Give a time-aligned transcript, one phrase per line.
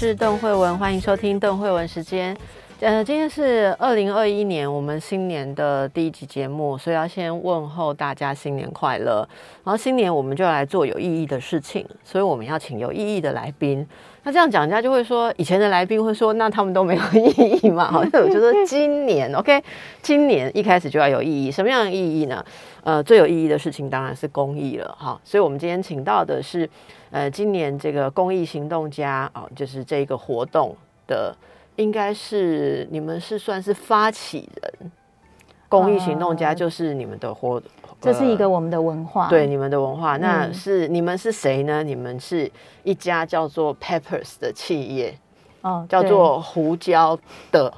[0.00, 2.34] 是邓慧文，欢迎收听邓慧文时间。
[2.80, 9.16] 呃，今天是二零二一年我们新年的第一集节目，所以要先问候大家新年快乐。
[9.62, 13.86] 然后新年我们就来做有意义的事情，所以我们要请有意义的来宾。
[14.22, 17.92] 那这样讲，人家就会说，以前的来宾会说，那他们都没有意义嘛？
[17.92, 19.62] 好，我就说今年，OK，
[20.00, 21.50] 今年一开始就要有意义。
[21.50, 22.42] 什么样的意义呢？
[22.84, 25.20] 呃，最有意义的事情当然是公益了，哈。
[25.22, 26.66] 所以我们今天请到的是，
[27.10, 31.34] 呃，今年这个公益行动家哦，就是这个活动的，
[31.76, 34.92] 应该是你们是算是发起人，
[35.68, 37.60] 公益行动家就是你们的活。
[38.00, 41.82] 这是一个我们的文化，对你们的文化，那是你们是谁呢？
[41.82, 42.50] 你们是
[42.82, 45.18] 一家叫做 Peppers 的企业，
[45.60, 47.18] 哦，叫做胡椒
[47.52, 47.70] 的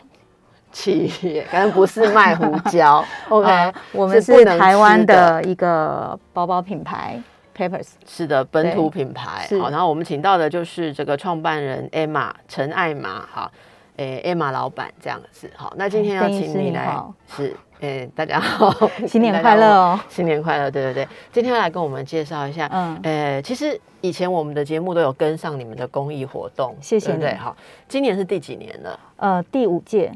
[0.70, 3.04] 企业，反正不是卖胡椒。
[3.30, 7.20] OK，我们是台湾的一个包包品牌
[7.56, 9.46] Peppers，是的，本土品牌。
[9.60, 13.50] 好，然后我们请到的就是这个创办人 Emma 陈艾玛，哈，
[13.96, 15.50] 诶，Emma 老板这样子。
[15.56, 17.56] 好，那今天要请你来是。
[17.80, 18.72] 哎， 大家好，
[19.08, 20.00] 新年快乐哦！
[20.08, 27.56] 新年快乐，对对对，今天来跟我们介绍一下，嗯，呃，其实以前我们的节目都有跟上你们的公益活动，谢谢，对，好，
[27.88, 29.00] 今年是第几年了？
[29.16, 30.12] 呃，第五届。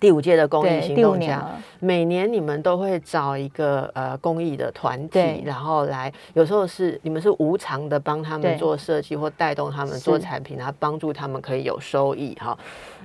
[0.00, 1.46] 第五届的公益行动家，
[1.80, 12.58] 每年你们都会找一个呃公益的团体，然后来，有时候是你们是无偿的帮他们做设计或带动他们做产品，然后帮助他们可以有收益哈。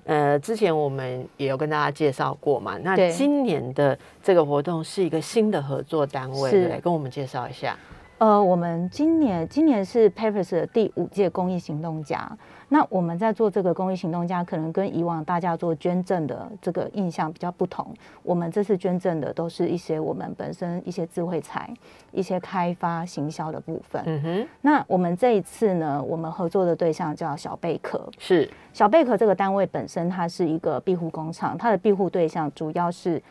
[0.05, 7.78] 呃，之前我们也有跟大家介绍过嘛，那今年的这个活动是一个新的合作单位，来跟我们介绍一下。
[8.17, 12.29] 呃，我们今年今年是 Papers 的第五届公益行动家。
[12.72, 17.94] 那我们在做这个公益行动家，可能跟以往大家做捐赠的这个印象比较不同。
[18.24, 21.69] 我们这次捐赠的都是一些我们本身一些智慧财、
[22.12, 24.02] 一些开发行销的部分。
[24.06, 24.47] 嗯哼。
[24.62, 28.08] 那我们这一次呢，我们合作的对象叫小贝壳。
[28.18, 33.22] 是小贝壳这个单位本身，它是一个庇护工厂，它的庇护对象主要是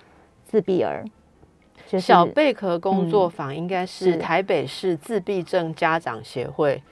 [0.44, 1.04] 自闭儿。
[1.98, 6.82] 小贝壳工作坊应该是台北市自闭症家长协会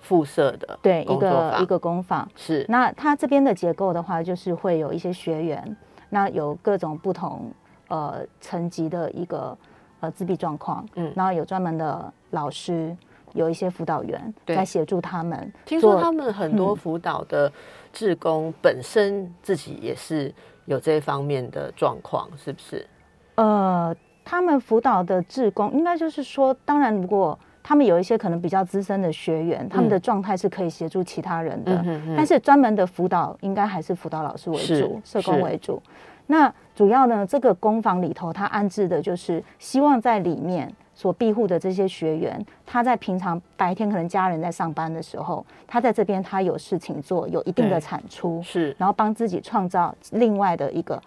[0.00, 2.64] 附设的，对一个一个工坊是。
[2.68, 5.76] 那它这边的结构的话，就是会有一些学员，
[6.08, 7.52] 那有各种不同
[7.88, 9.56] 呃层级的一个
[10.00, 12.96] 呃自闭状况，嗯，然后有专门的老师，
[13.32, 15.52] 有一些辅导员在协助他们。
[15.64, 17.52] 听说他们很多辅导的
[17.92, 20.32] 志工本身自己也是
[20.66, 22.86] 有这方面的状况，是不是？
[23.34, 23.94] 呃。
[24.30, 31.84] 他们辅导的志工，应该就是说，当然，如果他们有一些可能比较资深的学员，他们的状态是可以协助其他人的。
[32.16, 35.82] 但是专门的辅导，应该还是辅导老师为主，社工为主。
[36.28, 50.98] 那主要呢，这个工坊里头，他安置的就是希望在里面所庇护的这些学员，他在平常白天可能家人在上班的时候，他在这边他有事情做，有一定的产出，是，然后帮自己创造另外的一个。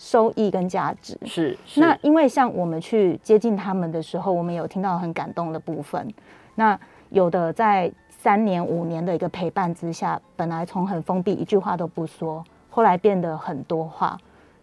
[0.00, 6.10] 收益跟价值是那，因为像我们去接近他们的时候，我们有听到很感动的部分。
[6.54, 6.78] 那
[7.10, 14.16] 有的在三年五年的一个陪伴之下，本来从很封闭，一句话都不说，后来变得很多话，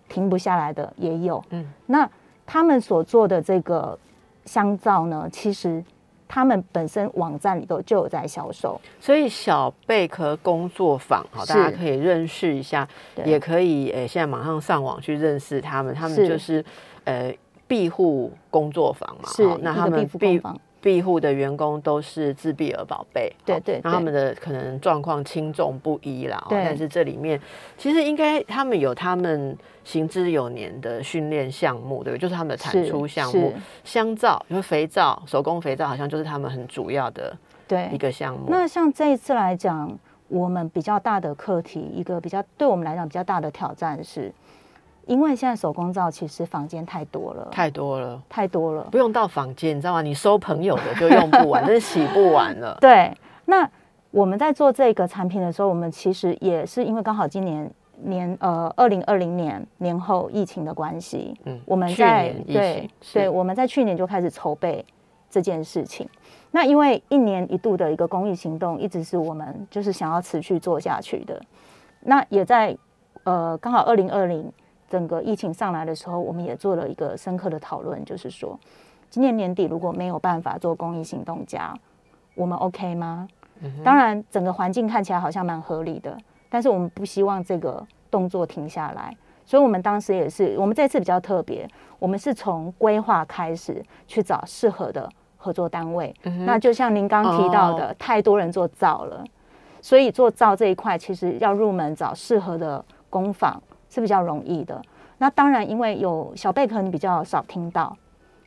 [0.09, 1.43] 停不下来的也有。
[1.51, 2.09] 嗯，那
[2.43, 3.99] 他们所做的这个
[4.45, 5.83] 香皂呢，其实。
[6.27, 12.87] 他们本身网站里头就有在销售，所以小贝壳工作坊，好，大家可以认识一下，
[13.25, 15.95] 也可以诶，现在马上上网去认识他们。
[15.95, 16.63] 他们就是
[17.05, 17.33] 呃
[17.67, 20.39] 庇护工作坊嘛，是那他们庇
[20.81, 26.45] 庇护的员工都是自闭儿宝贝，对对，他们的可能状况轻重不一啦。
[26.49, 27.39] 但是这里面
[27.77, 32.21] 其实应该他们有他们行之有年的训练项目，对不对？
[32.21, 33.53] 就是他们的产出项目，
[33.83, 37.35] 香皂，就是肥皂，手工肥皂，好像就是他们很主要的
[37.67, 38.45] 对一个项目。
[38.47, 39.97] 那像这一次来讲，
[40.27, 44.31] 我们比较大的课题，一个比较对我们来讲比较大的挑战是。
[45.07, 50.01] 因为现在手工皂其实房间太多了，太多了，太多了，不用到房间，你知道吗？
[50.01, 52.77] 你收朋友的就用不完，真是洗不完了。
[52.81, 53.11] 对，
[53.45, 53.67] 那
[54.11, 57.71] 我们在做这个产品的时候，我们其实也是因为刚好今年
[58.03, 64.85] 年呃二零二零年年后疫情的关系，嗯，我们在对对，我们在去年就开始筹备
[65.29, 66.07] 这件事情。
[66.51, 71.39] 那因为一年一度的一个公益行动，一直是我们就是想要持续做下去的。
[72.01, 72.75] 那也在
[73.23, 74.51] 呃刚好二零二零
[74.89, 78.59] 整个疫情上来的时候，我们也做了一个深刻的讨论，就是说
[79.09, 81.73] 今年年底如果没有办法做公益行动家，
[82.35, 83.27] 我们 OK 吗？
[83.83, 86.15] 当然，整个环境看起来好像蛮合理的，
[86.49, 91.67] 但是我们不希望这个动作停下来，所以我们当时也是，我们这次比较特别，
[91.97, 96.13] 我们是从规划开始去找适合的合作单位。
[96.45, 99.25] 那就像您刚提到的，太多人做造了，
[99.81, 103.59] 所以做造这一块其实要入门找适合的工坊
[103.97, 104.79] 是比较容易的。
[105.17, 107.97] 那当然，因为有小贝壳，你比较少听到。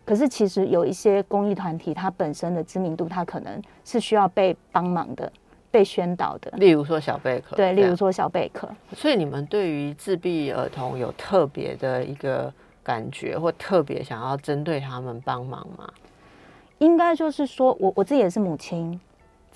[0.05, 5.31] 可是其实有一些公益团体，它本身的知名度，它可能是需要被帮忙的、
[5.73, 6.51] 被宣导的。
[6.53, 8.69] 例如说小贝壳，对，例如说小贝壳。
[8.95, 12.53] 所以你们对于自闭儿童有特别的一个
[12.85, 15.93] 感觉，或特别想要针对他们帮忙吗？
[16.79, 19.01] 应该就是说，我我自己也是母亲，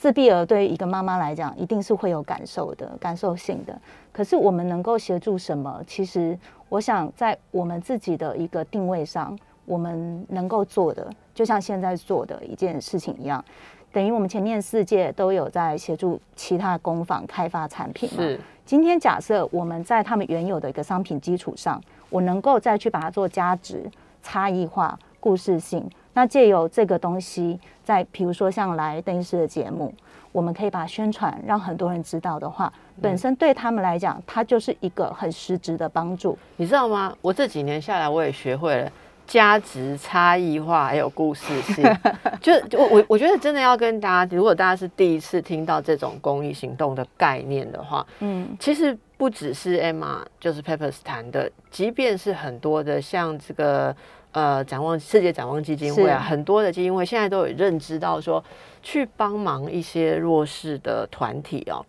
[0.04, 3.74] 自闭儿对于一个妈妈来讲，一定是会有感受的、感受性的。
[4.12, 5.82] 可是我们能够协助什么？
[5.86, 9.34] 其实我想在我们自己的一个定位上。
[9.64, 13.42] 我们能够做的，就像现在做的一件事情一样，
[13.90, 18.16] 等于我们前面四届都有在协助其他工坊开发产品嘛。
[18.18, 18.38] 是。
[18.66, 21.80] 今天假设我们在他们原有的一个商品基础上，
[22.10, 23.90] 我能够再去把它做价值、
[24.22, 29.92] 差异化、故事性，那借由这个东西，在比如说像来邓医师的节目，
[30.32, 32.72] 我们可以把它宣传，让很多人知道的话，
[33.02, 36.38] 本身对他们来讲，它就是一个很实质的帮助。
[36.56, 37.14] 你知道吗？
[37.20, 38.90] 我这几年下来，我也学会了。
[39.26, 41.82] 价值差异化还有故事性，
[42.42, 53.96] 就我我我觉得真的要跟大家，如果大家是第一次听到这种公益行动的概念的话，嗯，其实不只是 Emma 就是 Peppers 谈的，即便是很多的像这个
[54.34, 58.44] 呃展望世界展望基金会啊，很多的基金会现在都有认知到说，
[58.82, 61.80] 去帮忙一些弱势的团体哦，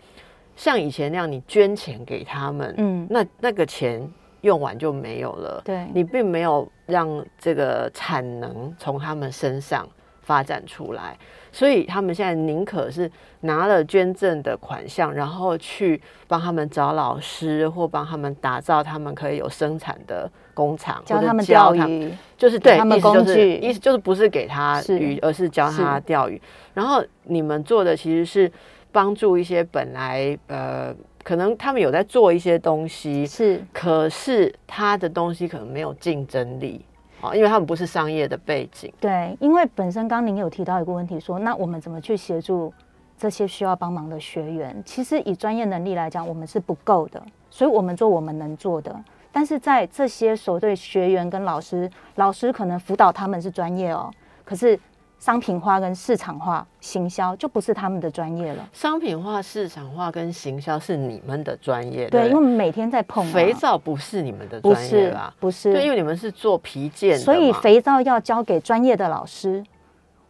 [0.56, 4.10] 像以前那样，你捐钱给他们，嗯，那那个钱。
[4.42, 5.60] 用完就没有了。
[5.66, 9.90] 对，你并没有让这个产能从他们身上
[10.22, 11.18] 发展出来，
[11.56, 13.10] 所以他们现在宁可是
[13.40, 26.42] 拿了捐赠的款项，然后去帮他们找老师，或帮他们打造他们可以有生产的工厂，教他们钓鱼，就是对，意思就是意思就是不是给他鱼，而是教他钓鱼。
[26.74, 28.52] 然后你们做的其实是
[28.92, 30.94] 帮助一些本来呃。
[31.26, 36.86] 可能他们有在做一些东西，是，可是他的东西可能没有竞争力
[37.34, 38.92] 因为他们不是商业的背景。
[39.00, 42.74] 对，因为本身刚您有提到一个问题，说那我们怎么去协助
[43.18, 44.80] 这些需要帮忙的学员？
[44.86, 48.94] 其实以专业能力来讲，我们是不够的，所以我们做我们能做的。
[49.32, 54.12] 但是在这些所对学员跟老师，老师可能辅导他们是专业哦，
[54.44, 54.80] 可是。
[55.18, 58.70] 商品化跟市场化行销就不是他们的专业了。
[58.74, 62.08] 商品化、市场化跟行销是你们的专业。
[62.10, 65.34] 对，因为我们每天在碰肥皂，不是你们的专业啦？
[65.40, 69.64] 不是，对，因为你们是做皮件，所以肥皂要交给专业的老师。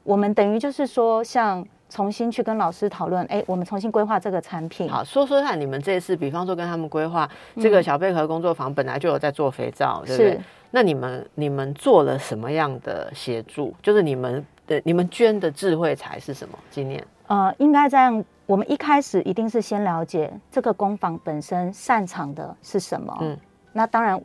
[0.04, 4.88] 我们等于就是说，像重新去跟老师讨论，哎，我们重新规划这个产品。
[4.88, 7.30] 好，说说看，你们这一次，比方说跟他们规划
[7.60, 10.40] 这个小贝壳工作坊，本来就有在做肥皂，对不对？
[10.72, 13.74] 那你们你们做了什么样的协助？
[13.82, 14.46] 就是你们。
[14.68, 16.58] 对，你们捐的智慧财是什么？
[16.72, 18.24] 今年呃，应该这样。
[18.48, 23.18] 我们一开始一定是先了解这个工坊本身擅长的是什么。
[23.22, 23.36] 嗯，
[23.74, 24.16] 那当然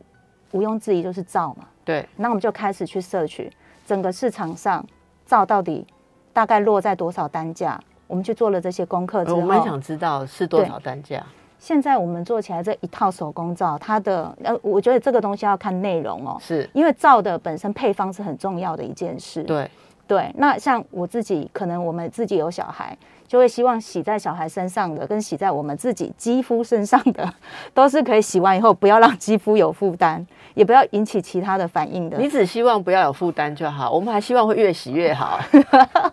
[0.52, 1.64] 毋庸置疑就是造嘛。
[1.86, 3.50] 对，那我们就开始去摄取
[3.86, 4.86] 整个市场上
[5.24, 5.86] 造到底
[6.34, 7.80] 大概落在多少单价。
[8.06, 11.24] 我们去做了这些功课之后，我们想知道是多少单价。
[11.58, 19.42] 现在我们做起来这一套手工皂，它的呃，我觉得这个东西要看内容哦，是因为皂的本身配方是很重要的一件事。
[19.44, 19.70] 对。
[20.10, 22.98] 对，那像我自己，可能我们自己有小孩，
[23.28, 27.32] 就会希望洗在小孩身上的，跟洗在我们自己肌肤身上的，
[27.72, 32.18] 都是可以洗完以后不要让肌肤有负担，也不要引起其他的反应的。
[32.18, 35.38] 你只希望不要有负担就好，我们还希望会越洗越好。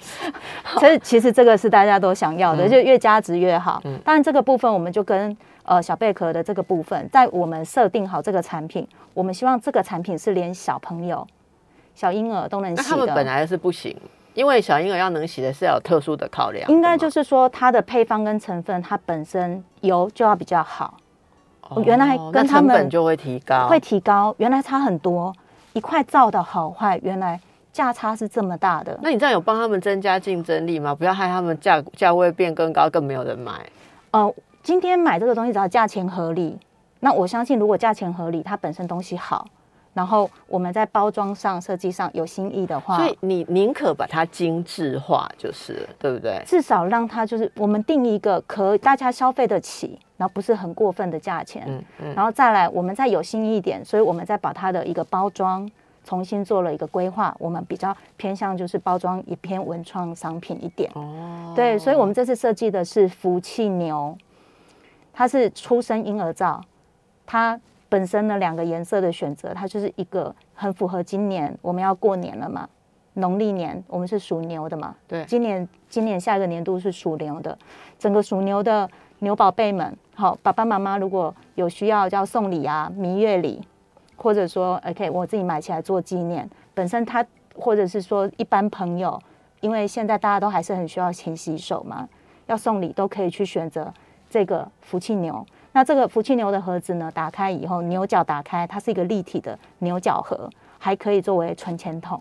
[0.78, 3.82] 所以其实这个是大家都想要的，就越加值越好。
[4.06, 11.26] 当然这个部分我们就跟呃小贝壳的这个部分，在我们设定好这个产品，我们希望这个产品是连小朋友。
[11.98, 13.98] 小婴儿都能洗的，他们本来是不行，
[14.36, 16.70] 因为小婴儿要能洗的是要有特殊的考量。
[16.70, 20.96] 应该就是说，它的配方跟成分，它本身油就要比较好。
[21.70, 24.36] 哦原来跟他们就会提高，会提高。
[24.38, 25.34] 原来差很多，
[25.74, 27.40] 一块皂的好坏，原来
[27.74, 28.96] 价差是这么大的。
[29.02, 30.94] 那你这样有帮他们增加竞争力吗？
[30.94, 33.54] 不要害他们价价位变更高，更没有人买。
[34.12, 36.60] 呃，今天买这个东西只要价钱合理，
[37.00, 39.48] 那我相信如果价钱合理，它本身东西好。
[39.98, 46.40] 然后我们在包装上、设计上有新意的话，所以你宁可把它精致化，就是对不对？
[46.46, 55.68] 至少让它就是我们定一个可大家消费得起，然后不是很过分的价钱，嗯嗯，然后再来我们再有新意一点，所以我们再把它的一个包装
[56.04, 64.16] 重新做了一个规划，我们比较偏向就是包装一偏文创商品一点，哦，对，所以我们这次设计的是福气牛，
[65.12, 66.64] 它是出生婴儿照，
[67.26, 67.60] 它。
[67.90, 72.68] 本身的两个颜色的选择，它就是一个很符合今年我们要过年了嘛，
[73.14, 77.58] 农历年我们是属牛的嘛，对，今年今年下一个年度是属牛的，
[77.98, 78.90] 整个属牛的
[79.20, 83.62] 牛宝贝们，好，爸爸妈妈如果有需要要送礼啊，蜜月礼，
[84.16, 87.26] 或者说 OK 我自己买起来做纪念，本身它
[87.56, 89.20] 或者是说一般朋友，
[89.62, 92.08] 因为现在大家都还是很需要勤洗手嘛，
[92.48, 93.92] 要送礼都可以去选择
[94.30, 95.46] 这个福气牛。
[95.78, 97.12] 那这个福气牛的盒子呢？
[97.14, 102.20] 打开以后，牛角打开，它是一个立体的牛角盒，还可以作为存钱筒，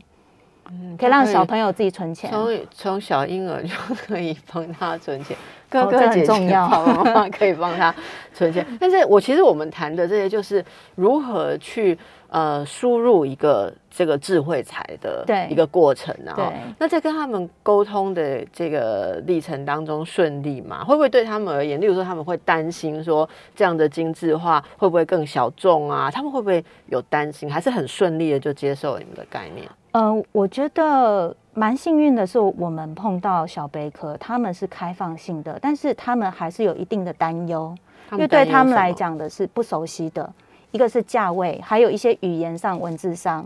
[0.70, 2.30] 嗯，可以让小朋友自己存钱。
[2.30, 5.34] 从从小婴儿就可以帮他存钱，
[5.70, 7.94] 哥哥姐姐、 爸爸妈妈可以帮他
[8.34, 8.62] 存钱。
[8.78, 10.62] 但是我其实我们谈的这些，就是
[10.94, 11.98] 如何去。
[12.36, 20.84] 呃，输入一个这个智慧财的一个过程，然后那在跟他们沟通的这个历程当中顺利吗？
[20.84, 26.10] 会不会对他们而言，例如说他们会担心说这样的精致化会不会更小众啊？
[26.10, 27.50] 他们会不会有担心？
[27.50, 29.66] 还是很顺利的就接受你们的概念？
[29.92, 37.74] 呃，我觉得蛮幸运的是，我们碰到小贝壳，他们是开放性的，但是他们还是有一定的担忧，
[38.12, 40.30] 因为对他们来讲的是不熟悉的。
[40.76, 43.42] 一个是价位，还有一些语言上、文字上，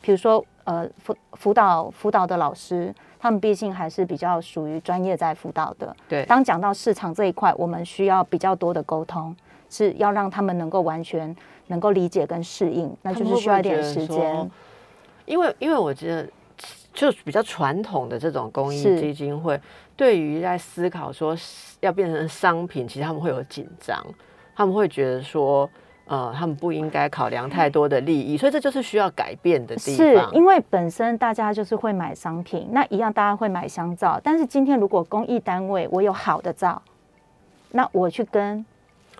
[0.00, 5.94] 比如说，呃，辅辅导辅导的老师，他们毕竟还是比较属于专业在辅导的。
[6.08, 9.36] 对，当讲到市场这一块，我们需要比较多的沟通，
[9.68, 14.50] 是要让他们能够完全能够理解跟适应，那就是需要一点时间。
[15.26, 16.26] 因为，因为我觉得，
[16.94, 19.60] 就比较传统的这种公益基金会，
[19.94, 21.36] 对于在思考说
[21.80, 24.02] 要变成商品，其实他们会有紧张，
[24.56, 25.68] 他们会觉得说。
[26.10, 30.28] 呃，他们不应该考量太多的利益，所以这就是需要改变的地方。
[30.28, 36.82] 是因为本身大家就是会买商品，那一样大家会买香皂，但是今天如果公益单位我有好的皂，
[37.70, 38.66] 那我去跟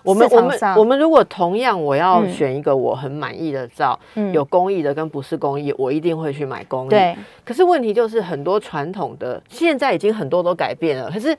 [0.03, 3.97] 我们我们我们如果同样我要选一个我很满意的皂，
[4.33, 6.89] 有公益的跟不是公益，我一定会去买公益。
[6.89, 11.37] 对，可是问题就是很多传统的现在已经很多都改变了，可是。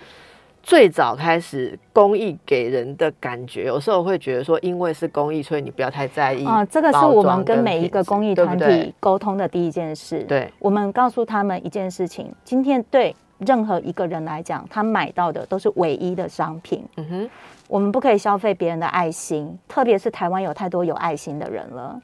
[0.62, 6.64] 最早开始公益给人的感觉，有时候会觉得说，因为是公益，所以你不要太在意啊。
[6.64, 10.20] 这个是我们跟每一个公益团体沟通的第一件事。
[10.22, 16.86] 对，我们告诉他们一件事情：今天对任何一个人来讲，他买到的都是唯一的商品。
[16.96, 17.30] 嗯哼，
[17.66, 22.00] 我们不可以消费别人的爱心，特别是台湾有太多有爱心的人了。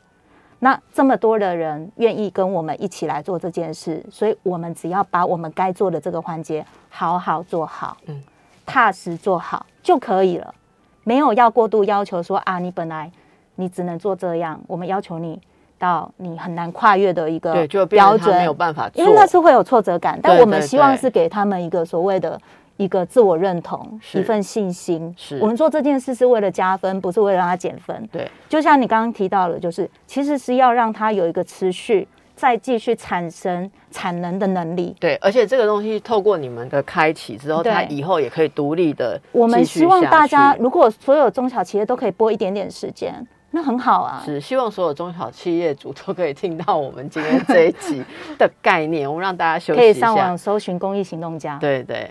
[0.59, 7.97] 那这么多的人愿意跟我们一起来做这件事，所以我们只要把我们该做的这个环节好好做好。
[8.07, 8.21] 嗯。
[8.69, 10.55] 踏实做好就可以了，
[11.03, 13.11] 没有要过度要求说啊，你本来
[13.55, 15.41] 你只能做这样，我们要求你
[15.79, 20.21] 到你很难跨越的一个标准，没有办法，因为那是会有挫折感。
[20.23, 22.39] 但我们希望是给他们一个所谓的
[22.77, 25.13] 一个自我认同，一份信心。
[25.17, 28.07] 是我们做这件事是为了加分，不是为了让他减分。
[28.13, 32.07] 对，就像你刚刚提到的，就是其实是要让他有一个持续。
[32.39, 39.21] 再继续产生产能的能力，对，而且这个东西透过你们的开启之后，它以后也可以独立的。
[39.33, 44.23] 我们希望大家，如果所有中小企业都可以拨一点点时间，那很好啊。
[44.25, 48.05] 是希望所有中小企业主都可以听到我们今天这一集
[48.39, 51.59] 的概念，我们让大家休息可以上网搜寻公益行动家。
[51.59, 52.09] 对对。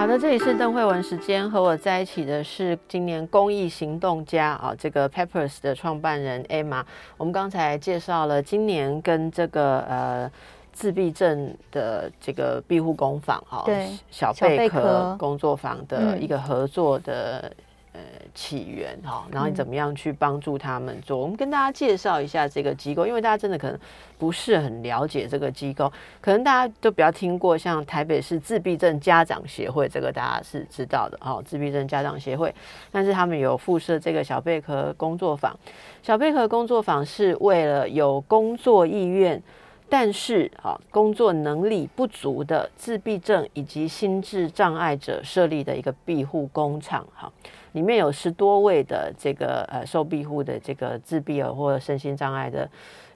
[0.00, 6.82] 好的，这里是邓慧文时间，和我在一起的是今年公益行动家啊，这个 Peppers 的创办人 Emma。
[7.18, 10.32] 我们刚才介绍了今年跟这个呃
[10.72, 17.52] 自闭症的这个庇护工坊哈，对，小贝壳工作坊的一个合作的。
[17.92, 18.00] 呃，
[18.32, 21.18] 起源哈，然后你怎么样去帮助他们做？
[21.18, 23.76] 我们跟大家介绍一下这个机构，因为大家真的可能
[24.16, 32.54] 不是很了解这个机构，可能大家都比较听过像台北市自闭症家长协会，这个大家是知道的哈，自闭症家长协会，
[32.92, 35.58] 但是他们有附设这个小贝壳工作坊，
[36.00, 39.42] 小贝壳工作坊是为了有工作意愿，
[39.88, 47.32] 但是啊工作能力不足的自闭症以及心智障碍者设立的一个庇护工厂哈。
[47.72, 52.68] 里面有十多位的这个呃受庇护的这个自闭儿或身心障碍的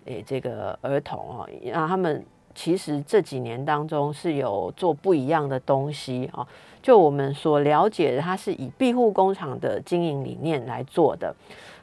[0.04, 6.46] 诶这个儿童哦，让他们其实这几年当中是有做不一样的东西啊。
[6.82, 11.34] 就我们所了解的，它是以庇护工厂的经营理念来做的。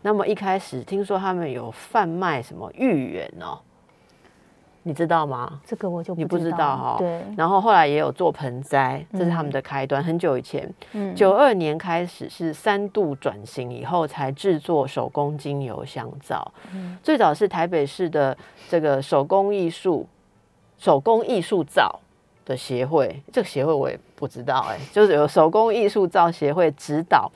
[0.04, 3.60] 那么一开始听说他们有贩卖什么芋圆哦，
[4.84, 5.60] 你知道吗？
[5.66, 6.96] 这个我就你不知道哈。
[6.98, 7.24] 对。
[7.38, 10.04] 然后后来也有做盆栽，这是他们的开端。
[10.04, 10.74] 很久以前，
[11.16, 16.52] 九二年开始是三度转型以后才制作手工精油香皂。
[17.04, 18.36] 最早是台北市的
[18.70, 20.08] 这个手工艺术
[20.78, 22.00] 手工艺术皂
[22.44, 27.32] 的协会，这个协会我也不知道哎，就是有手工艺术皂协会指导。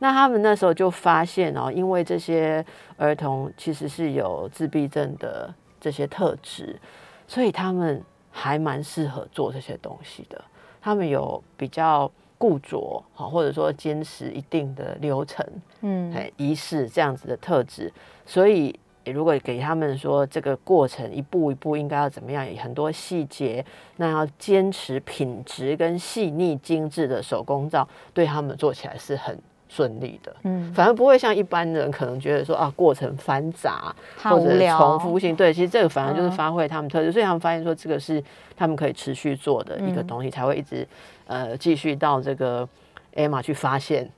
[0.00, 2.64] 那他们那时候就发现哦，因为这些
[2.96, 6.78] 儿童其实是有自闭症的这些特质，
[7.26, 10.42] 所以他们还蛮适合做这些东西的。
[10.80, 15.44] 他们有比较固着，好或者说坚持一定的流程，
[15.80, 17.92] 嗯，仪式这样子的特质。
[18.24, 23.64] 所以如果给他们说这个过程一步一步应该要怎么样，很多细节，
[23.96, 29.36] 那要坚持品质跟细腻精致的手工皂，对他们做起来是很。
[29.68, 35.36] 顺利的，嗯，反而不会像一般人可能觉得说啊，过程繁杂或者重复性。
[35.36, 38.22] 对，其实这个反而就是发挥他们特质，所以他们发现说这个是
[38.56, 40.88] 他们可以持续做的一个东西，才会一直
[41.26, 42.66] 呃继续到这个
[43.14, 44.10] Emma 去发现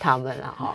[0.00, 0.74] 他们了哈。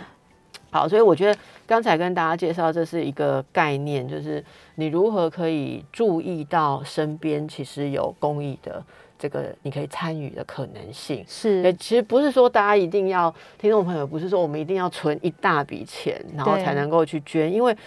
[0.72, 4.42] 好，所以我觉得刚才跟大家介绍这是一个概念，就是
[4.76, 8.82] 你如何可以注意到身边其实有公益的。
[9.22, 17.78] 这个你可以参与的可能性是，其实不是说大家一定要听众朋友不是说我们一定要存一大笔钱，然后才能够去捐，因为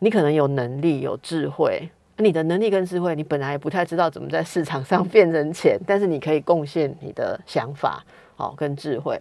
[0.00, 9.16] 你可能有能力有智慧，你的能力跟智慧，你本来也不太知道怎么在市场上变成钱，但是你可以贡献你的想法，好跟智慧。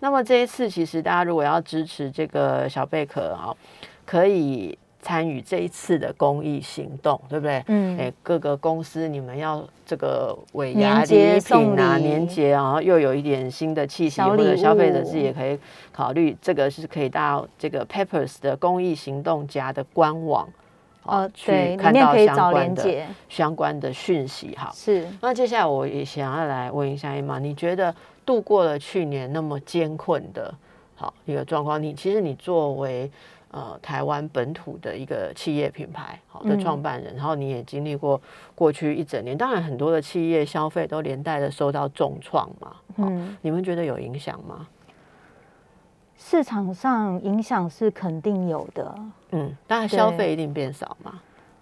[0.00, 3.56] 那么这一次，其实大家如果要支持这个小贝壳啊，
[4.04, 4.78] 可以。
[5.04, 7.62] 参与这一次的公益行动，对不对？
[7.66, 15.58] 嗯，哎，各个公司你们要这个尾牙礼品啊，年节啊，又有一点新的气息，或者消费者自己也可以
[15.92, 20.48] 考虑，这个是可以到这个 Peppers 的公益行动家的官网
[21.02, 24.56] 哦，去看到相关的相关的讯息。
[24.56, 25.06] 哈，是。
[25.20, 27.94] 那接下来我也想要来问一下 Emma，你觉得
[28.24, 30.54] 度过了去年那么艰困的
[30.94, 33.10] 好一个状况，你其实你作为
[33.54, 38.20] 呃，台湾本土的一个企业品牌好的创办人，然后你也经历过
[38.52, 42.72] 过去一整年，当然很多的企业消费都连带的受到重创嘛。
[42.96, 44.66] 嗯，你们觉得有影响吗？
[46.16, 48.94] 市场上影响是肯定有的。
[49.30, 51.20] 嗯，当然消费一定变少嘛？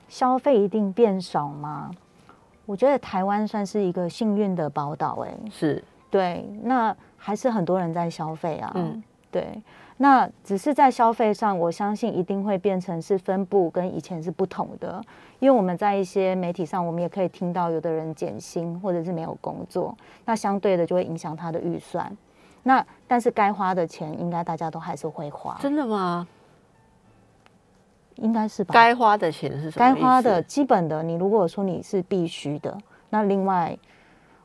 [0.09, 1.91] 消费一定变少吗？
[2.65, 8.73] 我觉得台湾算是一个幸运的宝岛，哎，是对，那还是很多人在消费啊。
[8.77, 9.61] 嗯，对。
[10.03, 15.01] 那只是在消费上，我相信一定会变成是分布跟以前是不同的，
[15.38, 22.11] 因为我们在一些媒体上，我们也可以听到有的人减薪或者是没有工作，那相对的就会影响他的预算。
[22.65, 25.57] 那但是该花的钱，应该大家都还是会花。
[25.61, 26.27] 真的吗？
[28.17, 28.75] 应该是吧。
[28.75, 29.87] 该花的钱是什么？
[29.87, 32.77] 该花的基本的，你如果说你是必须的，
[33.11, 33.79] 那另外。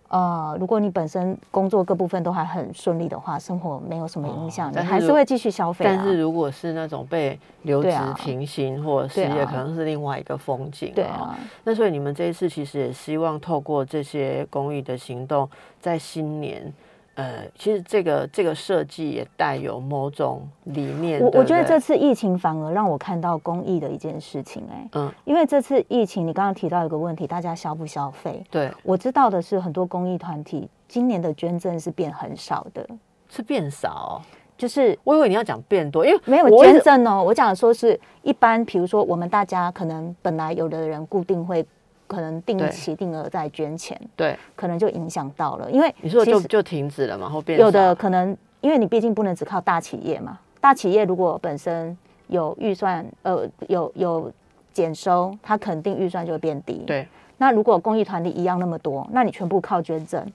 [0.10, 5.84] 呃，如果你本身工作各部分都还很顺利的话，生活没有什么影响，你还是会继续消费。
[5.84, 10.92] 但是如果是那种被留职停薪或者失业，可能是另外一个风景。
[10.96, 15.50] 对啊，那所以你们这一次其实也希望透过这些公益的行动，
[15.82, 16.74] 在新年。
[17.18, 21.20] 呃，其实这个这个设计也带有某种理念。
[21.20, 28.44] 我我觉得这次疫情反而让我看到公益的一件事情，哎，嗯，因为这次疫情，你刚刚提到一个问题，大家消不消费？
[28.52, 32.88] 对，我知道的是，很多公益团体今年的捐赠是变很少的，
[33.28, 34.22] 是变少，
[34.56, 37.24] 就是我以为你要讲变多，因为没有捐赠哦。
[37.24, 41.66] 我讲的说是一般，比如说我们大家可能本来有的人固定会。
[42.08, 51.96] 可能定期定额在捐钱，对，可能就影响到了，因为你说就就停止了嘛，后变有的可能，因为你毕竟不能只靠大企业嘛，大企业如果本身
[52.28, 54.32] 有预算，呃，有有
[54.72, 56.84] 减收，它肯定预算就会变低。
[56.88, 57.06] 对，
[57.38, 60.26] 那如果公益团体一样那么多，那你全部靠捐赠，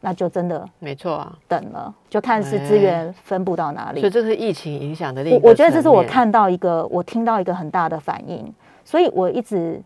[0.00, 4.00] 那就真的没错啊，等了就看是资源分布到哪里。
[4.00, 8.52] 所以这是疫情影响的我我觉得这是我看到一个，我听到一个很大的反应，
[8.84, 9.80] 所以我一直。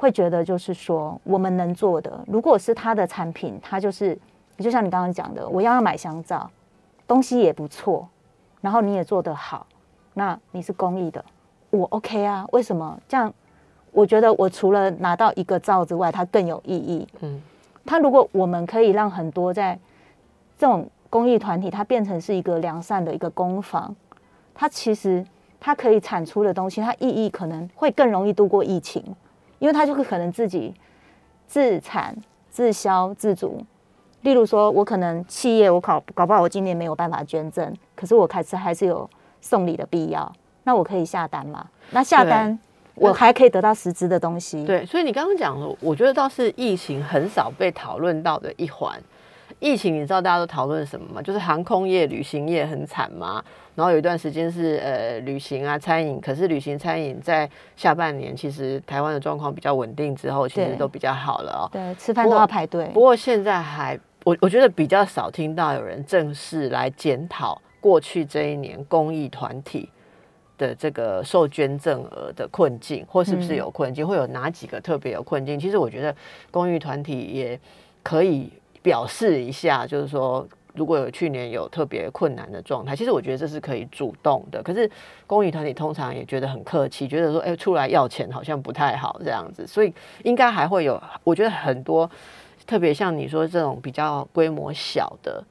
[0.00, 4.16] 会觉得就是说，我们能做的，如果是他的产品，他就是，
[4.58, 6.48] 就像你刚刚讲的，我要要买香皂，
[7.04, 8.08] 东西也不错，
[8.60, 9.66] 然后你也做得好，
[10.14, 11.24] 那你是公益的，
[11.70, 12.46] 我 OK 啊？
[12.52, 13.34] 为什么这样？
[13.90, 17.08] 我觉得我除了拿到一个皂之外，它更有意义。
[17.18, 17.42] 嗯，
[17.84, 19.76] 它如果我们可以让很多在
[20.56, 23.92] 这种公益团体，它变成是一个良善的一个工坊，
[24.54, 25.26] 它其实
[25.58, 29.02] 它可以产出的东西，它意义可能会更容易度过疫情。
[29.58, 30.74] 因为他就会可能自己
[31.46, 32.16] 自产
[32.50, 33.64] 自销自足，
[34.22, 39.08] 例如说，我可能企业我搞搞不好我今年没有办法捐赠，可是我开始还是有
[39.40, 40.30] 送礼的必要，
[40.64, 41.66] 那我可以下单嘛？
[41.90, 42.58] 那下单
[42.94, 44.64] 我还可以得到实质的东西。
[44.64, 49.00] 对，所以你刚刚讲的，我觉得倒是疫情很少被讨论到的一环。
[49.60, 51.20] 疫情你知道大家都讨论什么吗？
[51.20, 53.42] 就是航空业、旅行业很惨吗？
[53.74, 61.70] 然后有一段时间是呃旅行啊餐饮，可是旅行餐饮在下半年其实台湾的状况比较稳定之后，其实都比较好了哦。
[61.72, 62.86] 对，吃饭都要排队。
[62.92, 69.88] 不过现在还我我觉得比较少听到有人正式来检讨过去这一年公益团体
[70.56, 75.58] 的这个受捐赠额的困境，或是不是有困境，会有哪几个特别有困境？
[75.58, 76.14] 其实我觉得
[76.50, 77.58] 公益团体也
[78.04, 78.52] 可以。
[78.82, 84.62] 表示一下，就是说，如果有去年有特别困难的状态，其实我觉得这是可以主动的。
[84.62, 84.88] 可是
[85.26, 91.02] 公益团体通常也觉得很客气，觉得说，哎，出来要钱好像不太好这样子，所以应该还会有。
[91.24, 92.08] 我觉得很多，
[92.66, 95.42] 特别像你说这种比较规模小的，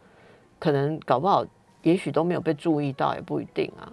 [0.57, 1.45] 可能搞不好，
[1.83, 3.91] 也许都没有被注意到，也不一定啊。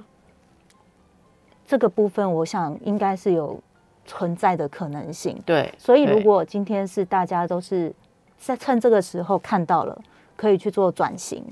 [1.67, 3.59] 这个部分，我想应该是有
[4.07, 5.37] 存在的可能性。
[5.45, 7.93] 对，所以如果今天是大家都是。
[8.39, 9.99] 在趁这个时候看到了，
[10.37, 11.45] 可以去做转型，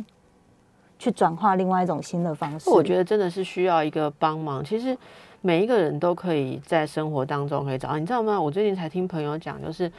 [0.99, 2.69] 去转化另外一种新的方式。
[2.71, 4.63] 我觉得真的是需要一个帮忙。
[4.65, 4.97] 其实
[5.41, 8.41] 每一个人都可以在生活当中可以找到，你知道吗？
[8.41, 9.91] 我最近才听朋友讲，就是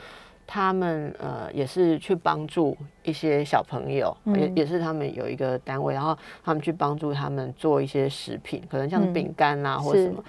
[0.46, 10.24] 他们呃也是去帮助一些小朋友，也也是他们有一个单位，然后他们去帮助他们做一些食品，可能像饼干啊或什么。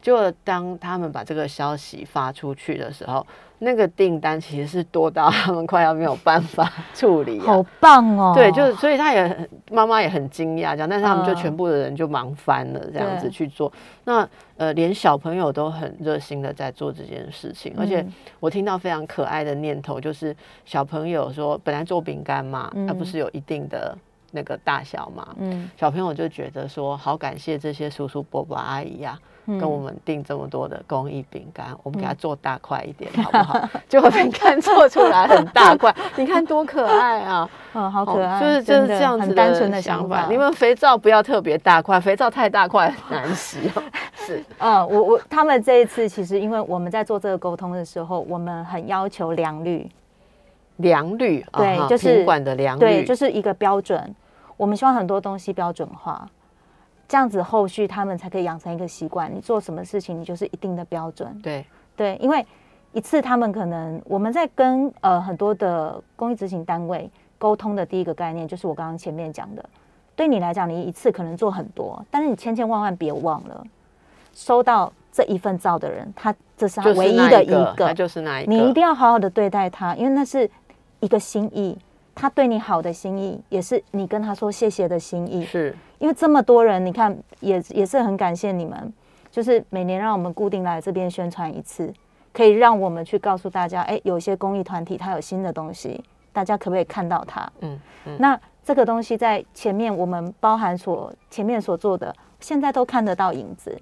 [0.00, 3.26] 就当他们把这个消息发出去的时候。
[3.60, 8.32] 那个订单其实是多到他们快要没有办法处理， 好棒哦！
[8.32, 13.72] 对，就是所以他也妈妈也很惊讶，这样，但是他们就全部的人就忙翻了，这样子去做。
[14.04, 14.24] 那
[14.58, 18.06] 呃，连小朋友都很热心的在做这件事情，而且
[18.38, 20.32] 我听到非常可爱的念头，就是
[20.64, 23.98] 小朋友说，本来做饼干嘛，它不是有一定的
[24.30, 29.18] 那个大小嘛，嗯，小朋友就觉得说，好感谢这些叔叔伯伯阿姨呀。
[29.58, 33.68] 跟我们订这么多的工艺饼干，我们给它做大块一点， 好不好？
[33.88, 37.48] 就饼干做出来很大块， 你看多可爱啊！
[37.72, 40.26] 嗯，好可爱，就是就是这样子单纯的想法。
[40.28, 43.70] 你们肥皂不要特别大块，肥皂太大块难洗。
[44.16, 49.88] 是，嗯，我我他们这一次其实，因为我们在做这个沟通的时候，我们很要求良率，
[50.76, 54.14] 良率，对，就是管的良率，对，就是一个标准。
[54.56, 56.28] 我们希望很多东西标准化。
[57.08, 59.34] 这样子，后续他们才可以养成一个习惯。
[59.34, 61.40] 你做什么事情，你就是一定的标准。
[61.42, 61.64] 对
[61.96, 62.46] 对，因为
[62.92, 69.64] 一次他们可能我们在跟呃很多的公益执行单位沟通的第一个概念，就是我刚刚前面讲的。
[70.14, 73.64] 对你来讲，你一次可能做很多，但是你千千万万别忘了，
[74.34, 78.52] 收到这一份照的人，他这是他唯一的一个，他就是那一个。
[78.52, 80.50] 你一定要好好的对待他，因为那是
[81.00, 81.78] 一个心意。
[82.20, 85.44] 他对你好的心意，也是你跟他说谢谢的心意。
[85.44, 88.92] 是，因为这么多人，你看也也是很感谢你们，
[89.30, 91.94] 就是每年让我们固定来这边宣传一次，
[92.32, 96.02] 可以让我们去告诉大家，哎，有一些公益团体它有新的东西，
[96.32, 97.48] 大家可不可以看到它？
[97.60, 98.16] 嗯嗯。
[98.18, 103.80] 那这个东西在前面我们包含所前面所做的，现在都看得到影子。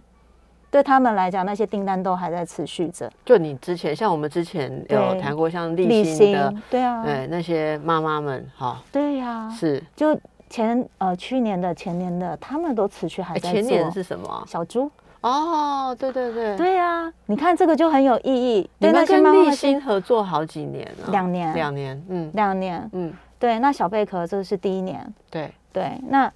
[0.76, 3.10] 对他们来讲，那些订单都还在持续着。
[3.24, 10.14] 就你之前，像我们之前有谈过，像立新的，对啊，对那些妈妈们，哈，对呀，是就
[10.50, 13.52] 前呃去年的前年的，他们都持续还在做。
[13.52, 14.44] 前年是什么？
[14.46, 14.90] 小猪
[15.22, 18.68] 哦，对对对，对啊，你看这个就很有意义。
[18.76, 23.58] 你们跟立新合作好几年了，两年，两年，嗯，两年，嗯，对。
[23.60, 26.30] 那小贝壳这个是第一年，对对，那。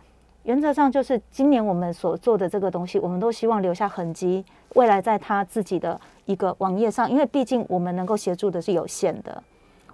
[0.45, 9.43] 原则上就是今年我们所做的这个东西，我们都希望留下痕迹，未来在他自己的一个网页上，因为毕竟我们能够协助的是有限的，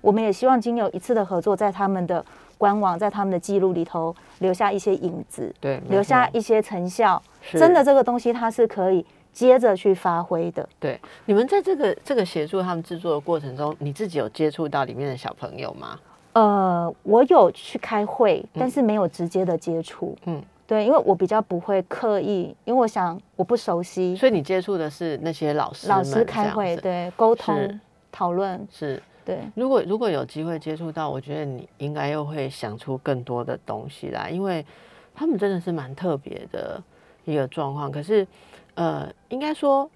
[0.01, 2.25] 我们也希望经有一次的合作，在他们的
[2.57, 7.21] 官网，在他们的记录里头留下一些影子，对，留下一些成效，
[7.53, 10.67] 真的这个东西它是可以接着去发挥的。
[10.79, 15.99] 对，你们在这个这个协助他们制作的过程中，你自己有接触到里面的小朋友吗？
[16.37, 20.14] 呃，我有去开会，但是没有直接的接触。
[20.27, 27.81] 嗯，对，因为我比较不会刻意，因为我想我不熟悉，所以你接触的是那些老师，老师开会，对，沟通
[28.12, 29.38] 讨论是，对。
[29.55, 34.62] 如果如果有机会接触到，我觉得你应该又会想出更多的东西来，因为
[35.14, 36.79] 他们真的是蛮特别的
[37.25, 37.90] 一个状况。
[37.90, 38.27] 可是，
[38.75, 39.90] 呃，应该说，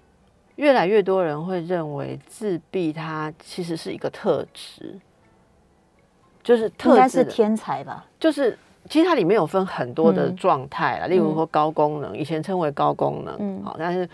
[0.55, 4.99] 越来越多人会认为自闭，它其实是一个特质。
[6.43, 8.05] 就是应该是天才吧？
[8.19, 8.57] 就是
[8.89, 14.07] 其实它里面有分很多的状态啦，例如说高功能，以前称为高功能，好，但是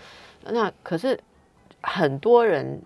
[0.49, 1.17] 那可是
[1.81, 2.79] 很多人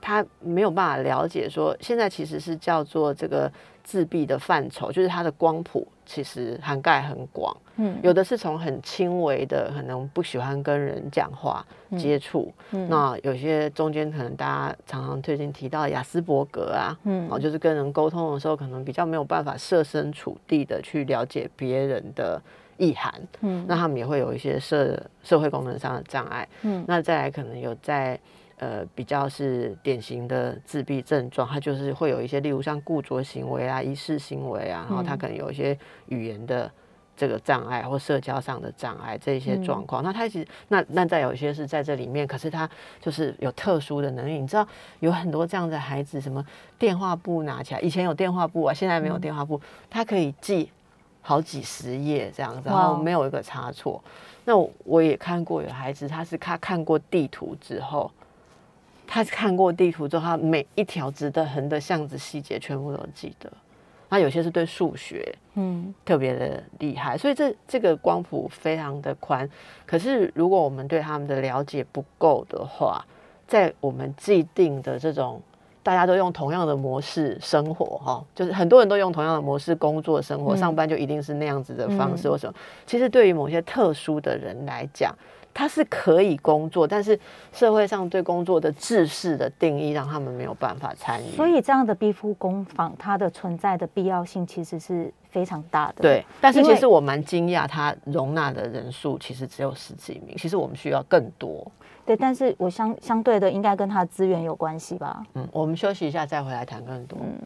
[0.00, 3.50] 他没有办法了解说，现在其实是叫做这个
[3.82, 7.56] 自闭的范畴，就是它的光谱其实涵盖很广。
[7.76, 11.64] 嗯，有的是从很轻微的，可能不喜欢跟人讲话
[11.98, 12.52] 接触。
[12.72, 22.40] 嗯，那有些中间可能大家常常最近提到雅斯伯格啊，嗯，哦，就是跟人沟通的时候，可能比较没有办法设身处地的去了解别人的
[22.76, 23.14] 意涵。
[23.40, 26.46] 嗯，那他们也会有一些社社会功能上的障碍。
[26.62, 28.18] 嗯，那再来可能有在。
[28.62, 36.70] 呃，比较是典型的自闭症状，他就是会有一些，例如像固着行为啊、仪式行为啊，然后他可能有一些语言的
[37.16, 40.00] 这个障碍或社交上的障碍这些状况。
[40.04, 42.70] 那他其实那那再有一些是在这里面，可是他
[43.00, 44.40] 就是有特殊的能力。
[44.40, 44.64] 你知道
[45.00, 46.46] 有很多这样的孩子，什么
[46.78, 50.70] 电话簿拿起来，以前有电话簿啊，现在没有电话簿，他可以记
[51.20, 54.00] 好几十页这样子，然后没有一个差错。
[54.44, 58.08] 那我也看过有孩子，他是他看过地图之后。
[59.14, 63.52] 他看过地图之后，他每一条直的、横的巷子细节全部都记得。
[64.08, 67.18] 他有些是对数学，嗯，特别的厉害。
[67.18, 69.46] 所以这这个光谱非常的宽。
[69.84, 73.04] 可是如果我们对他们的了解不够的话，
[73.46, 75.38] 在我们既定的这种
[75.82, 82.30] 大家都用同样的模式生活，哈，就是很多人都用同样的模式工作、生活、上班，就一定是那样子的方式。
[82.30, 82.54] 或什么？
[82.86, 85.14] 其实对于某些特殊的人来讲。
[85.54, 87.18] 他是可以工作，但是
[87.52, 91.36] 社会上对工作的制式的定义让他们没有办法参与。
[91.36, 96.02] 所以这样的庇护工坊，它的存在的必要性其实是非常大的。
[96.02, 100.36] 对，但是其实我蛮惊讶，它容纳的人数其实只有十几名。
[100.36, 101.70] 其实我们需要更多。
[102.04, 105.22] 对，但是我相相对的应该跟他资源有关系吧？
[105.34, 107.18] 嗯，我们休息一下再回来谈更多。
[107.22, 107.38] 嗯。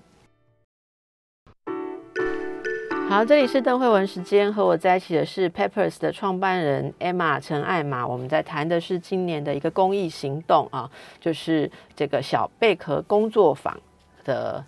[3.09, 8.05] 好，这里是邓慧文时间，和我在一起的是 Peppers 的创办人 Emma 陈艾玛。
[8.05, 10.91] 我们在谈的是今年的一个公益行动啊，
[11.21, 13.79] 就是这个小贝壳工作坊
[14.25, 14.63] 的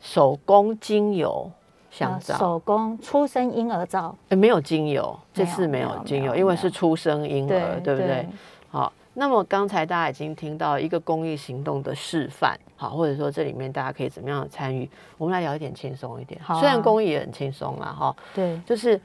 [0.00, 1.48] 手工精油
[1.88, 8.26] 香皂，手工出生婴儿皂，没有精油，这次没有精油，因为是出生婴儿，对不对？
[8.70, 8.92] 好。
[9.14, 14.88] 那么刚才大家已经听到一个公益行动的示范，好，或者说这里面大家可以怎么样的参与？
[15.18, 18.98] 我们来聊一点轻松一点，虽然公益也很轻松啦，哈，对，就是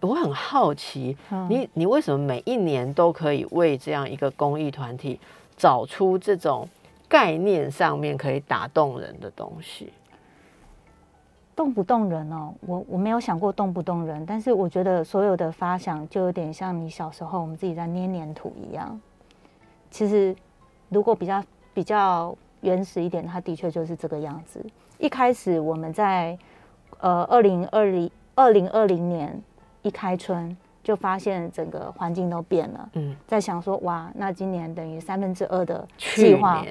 [0.00, 1.16] 我很好奇，
[1.48, 5.20] 你你为什么每一年都可以为这样一个公益团体
[5.56, 6.68] 找出这种
[7.08, 9.92] 概念上面可以打动人的东西？
[11.54, 18.98] 动不动人哦，我我没有想过动不动人，但是我觉得所有的发想就有点像你小时候我们自己在捏黏土一样。
[19.90, 20.34] 其实，
[20.88, 24.64] 如果比较比较原始一点，它的确就是这个样子。
[24.98, 26.38] 一开始我们在
[27.00, 29.40] 呃二零二零二零二零年
[29.82, 32.88] 一开春，就发现整个环境都变了。
[32.94, 36.64] 嗯，在想说哇，那今年等于三分之二的计划，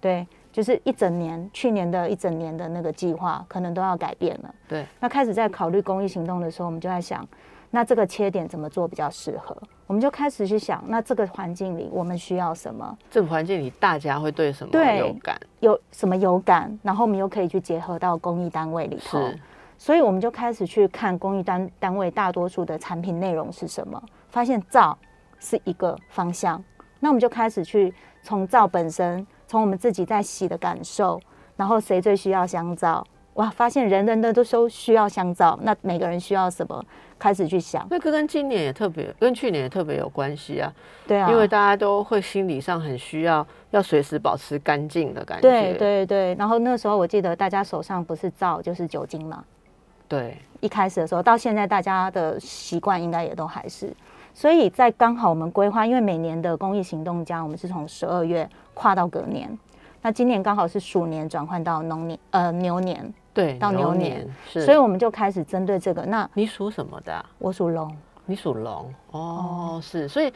[0.00, 4.54] 对，就是一整年去年的一整年的那个计划，可能都要改变了。
[4.68, 7.26] 对，那开始在考虑公益行动的时候，我们就在想。
[7.74, 9.56] 那这个切点怎么做比较适合？
[9.86, 12.96] 我们就开始去想，那这个环境里我们需要什么？
[13.10, 15.40] 这个环境里大家会对什么有感？
[15.60, 16.78] 有什么有感？
[16.82, 19.18] 然后我们又可以去结合到公益单位里头，
[19.78, 24.96] 所以我们就开始去看公益单单位大多数的产品内容是什么，发现皂
[25.40, 26.62] 是一个方向。
[27.00, 31.18] 那我们就开始去从皂本身，从我们自己在洗的感受，
[31.56, 33.02] 然后谁最需要香皂？
[33.34, 33.48] 哇！
[33.50, 36.84] 发现人人的都都需要香皂，那每个人需要什么？
[37.18, 40.72] 开始去想，那个跟今年也特别，跟去年也特别有关系啊。
[41.06, 45.42] 对啊，因为大家都会心理上很需要，要随时保持干净的感觉。
[45.42, 46.34] 对对对。
[46.34, 49.44] 然后那时候我记得大家手上不是皂就是酒精嘛。
[50.08, 50.36] 对。
[50.60, 53.94] 一开始的时候，到现在大家的习惯应该也都还是。
[54.34, 59.56] 所以在刚好我们规划，因为每年的公益行动家，我们是从十二月跨到隔年。
[60.00, 63.14] 那今年刚好是鼠年转换到农年，呃牛年。
[63.34, 66.02] 对，到牛年，所以我们就开始针对这个。
[66.02, 67.24] 那你属什么的？
[67.38, 67.96] 我属龙。
[68.26, 70.06] 你属龙哦，是。
[70.06, 70.32] 所以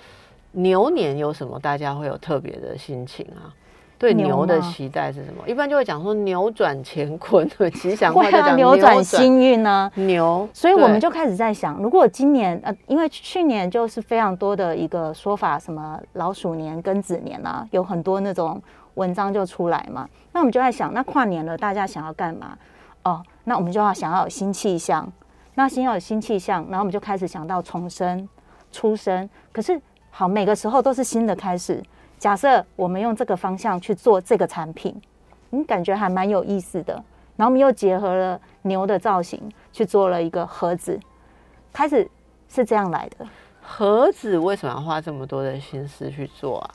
[0.52, 1.58] 牛年有什么？
[1.60, 3.52] 大家会有特别的心情啊？
[3.98, 5.42] 对牛的期待是什么？
[5.48, 9.90] 一般就会讲说扭转乾坤， 吉祥话就讲扭转幸运呢。
[9.94, 18.60] 牛，所以我们就开始在想，如果今年呃，因为去年就是非常多的一个说法，什么老鼠年、庚子年啊，有很多那种
[18.94, 20.06] 文章就出来嘛。
[20.32, 22.58] 那我们就在想，那跨年了，大家想要干嘛？
[23.06, 25.10] 哦，那我们就要想要有新气象，
[25.54, 28.28] 那先要有新气象，然后我们就开始想到重生、
[28.72, 29.30] 出生。
[29.52, 31.80] 可是好，每个时候都是新的开始。
[32.18, 35.00] 假设我们用这个方向去做这个产品，
[35.50, 36.94] 你感觉还蛮有意思的。
[37.36, 39.40] 然后我们又结合了牛的造型
[39.72, 40.98] 去做了一个盒子，
[41.72, 42.10] 开始
[42.48, 43.24] 是这样来的。
[43.62, 46.70] 盒子为什么要花这么多的心思去做啊？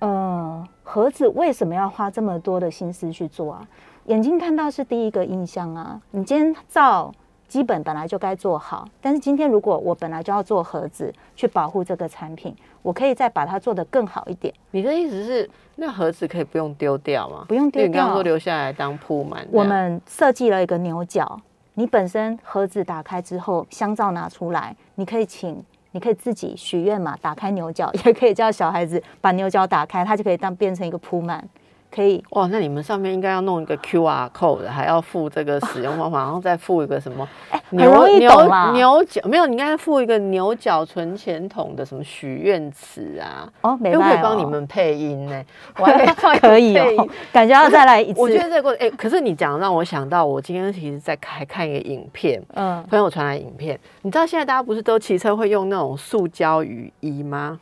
[0.00, 3.66] 呃，盒子为什么要花这么多的心思去做啊？
[4.06, 6.00] 眼睛看到是第一个印象啊。
[6.10, 7.12] 你今天照
[7.46, 14.52] 基本本来就该做好，但是今天如果我本来就要做盒子去保护这个产品，我可以再把它做得更好一点。
[14.70, 17.44] 你的意思是，那盒子可以不用丢掉吗？
[17.48, 19.46] 不用丢掉，你刚刚说留下来当铺满。
[19.50, 21.40] 我们设计了一个牛角，
[21.74, 25.62] 你本身盒子打开之后，香皂拿出来，你可以请。
[25.92, 31.44] 你可以自己许愿嘛，打开牛角， 也可以叫小孩子把牛角打开，它就可以当变成一个铺满。
[31.90, 37.28] 可以哇，那你们上面应该要弄一个 Q R code，还要附这个使用方法，然后再附一个什么？
[37.50, 38.70] 哎，很容易懂啦。
[38.72, 43.48] 牛角没有，你应该附一个牛角存钱筒的什么许愿词啊？
[43.62, 45.44] 哦，没办法，可以帮你们配音呢。
[45.78, 46.06] 我还
[46.38, 48.20] 可以哦，感觉要再来一次。
[48.20, 57.58] 我觉得这个哎，可是你讲让我想到，我今天其实在还看一个影片，嗯，朋友传来影片，你知道现在大家不是都骑车会用那种塑胶雨衣吗？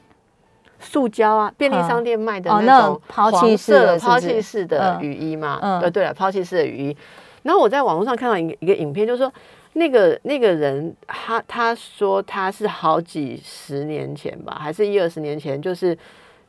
[0.81, 5.59] 塑胶啊，便利商店卖的那种黄色抛弃式的雨衣嘛？
[5.61, 6.97] 呃，对了，抛弃式的雨衣。
[7.43, 9.33] 然后我在网络上看到一个一个影片，就是说
[9.75, 15.97] 那个那个人，他他说他是好几十年前吧，还是一二十年前，就是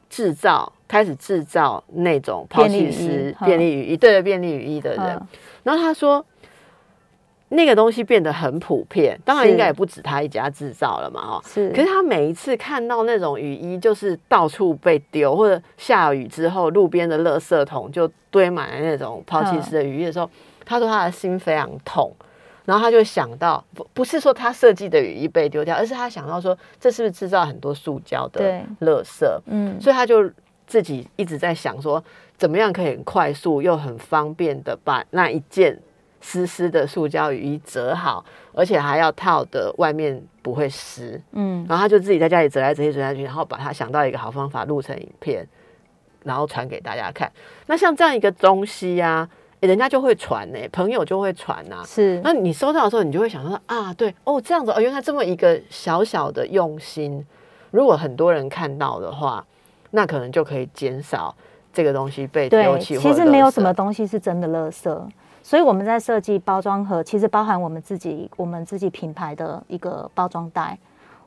[0.09, 5.21] 制造开始制造那种抛弃式便利雨衣，对便利雨衣的人。
[5.63, 6.25] 然后他说。
[7.49, 11.41] 那个东西变得很普遍，当然应该也不止他一家制造了嘛，哈。
[11.47, 11.69] 是。
[11.69, 20.29] 可是他每一次看到那种雨衣，就是到处被丢，或者下雨之后路边的垃圾桶就堆满了那种抛弃式的雨衣的时候，
[20.63, 22.15] 他说他的心非常痛。
[22.65, 29.25] 然后他就想到，不不是说他设计的雨衣被丢掉，而是他想到说，这是不是制造很多塑胶的垃圾？
[29.47, 29.81] 嗯。
[29.81, 30.29] 所以他就
[30.67, 32.03] 自己一直在想说，
[32.37, 35.75] 怎么样可以很快速又很方便的把那一件。
[36.21, 41.21] 湿湿的塑胶雨衣折好，而且还要套的外面不会湿。
[41.31, 45.47] 嗯，然后他就自己在家里折来折去折下去，然后把他想到一个好方法录成影片，
[46.23, 47.31] 然后传给大家看。
[47.67, 49.27] 那像这样一个东西呀，
[49.61, 51.83] 人家就会传呢，朋友就会传呐。
[51.85, 57.25] 是，那你收到的时候，你就会想说啊，对哦，这样子哦，原来这么一个小小的用心，
[57.71, 59.45] 如果很多人看到的话，
[59.91, 61.35] 那可能就可以减少
[61.71, 62.97] 这个东西被丢弃。
[62.97, 65.01] 其实没有什么东西是真的垃圾。
[65.49, 70.77] 所以我们在设计包装盒，其实包含我们自己我们自己品牌的一个包装袋。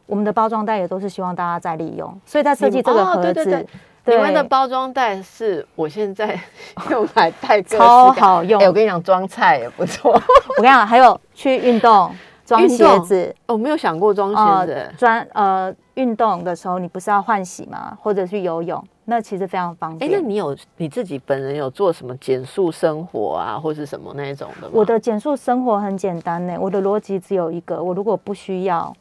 [0.06, 2.16] 我们的包装袋也都是希望大家再利用。
[2.24, 3.66] 所以在设计这个盒子，
[4.04, 6.38] 你们的包装袋是我现在
[6.88, 8.62] 用来带超好用。
[8.62, 10.12] 哎，我跟你讲，装菜也不错。
[10.12, 14.92] 我跟你讲，还有去运动装鞋子，我没有想过装鞋子。
[14.98, 17.96] 装呃，运动的时候你不是要换洗吗？
[18.00, 18.82] 或者去游泳？
[19.04, 20.10] 那其实非常方便。
[20.10, 24.72] 哎，那你有你自己本人有做什么减速生活啊，或是什么那种的吗？
[24.74, 28.94] 我的减速生活很简单呢，我的逻辑只有一个：我如果不需要，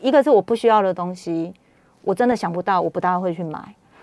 [0.00, 1.52] 一个是我不需要的东西，
[2.02, 3.60] 我真的想不到，我不大会去买。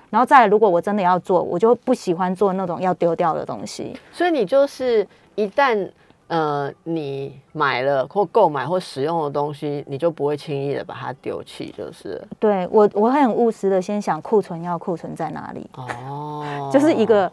[0.09, 3.97] 然后再如果我真的要做，我就不喜欢做那种要丢掉的东西。
[4.11, 5.89] 所以你就是一旦。
[6.27, 12.19] 呃，你买了或购买或使用的东西，你就不会轻易的把它丢弃，就是。
[12.39, 15.69] 对我，我会很务实的先想库存要库存在哪里。
[15.73, 17.31] 哦， 就是一个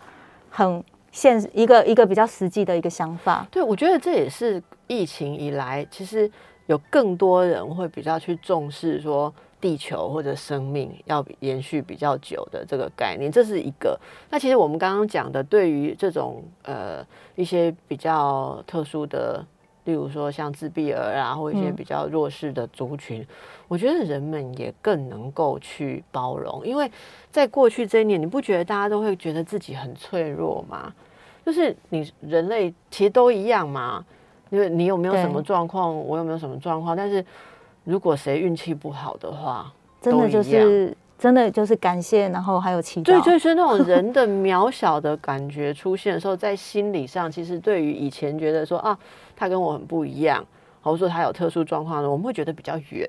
[0.50, 3.46] 很现一个一个比较实际的一个想法。
[3.50, 6.30] 对，我觉得这也是疫情以来，其实
[6.66, 9.32] 有更多人会比较去重视说。
[9.60, 13.98] 地球或者生命要延续比较久的这个概念，这是一个。
[14.30, 17.04] 那其实我们刚刚讲的，对于这种呃
[17.36, 19.44] 一些比较特殊的，
[19.84, 23.26] 例如说像自闭儿啊，或一些比较弱势的族群，
[23.68, 26.66] 我觉得人们也更能够去包容。
[26.66, 26.90] 因为
[27.30, 30.92] 在过去这一年，你不觉得大家都会觉得自己很脆弱吗？
[31.44, 34.04] 就是你人类其实都一样嘛，
[34.48, 37.22] 因为你有没有什么状况，我有没有什么状况，但是。
[37.84, 43.04] 如果谁运气不好的话，真的就是真的就是感谢，然后还有祈祷。
[43.04, 48.98] 对，就是那种人的渺小的感觉出现的时候，在心理上，其实对于以前觉得说啊，
[49.36, 50.44] 他跟我很不一样，
[50.80, 53.08] 或者说他有特殊状况呢，我们会觉得比较远。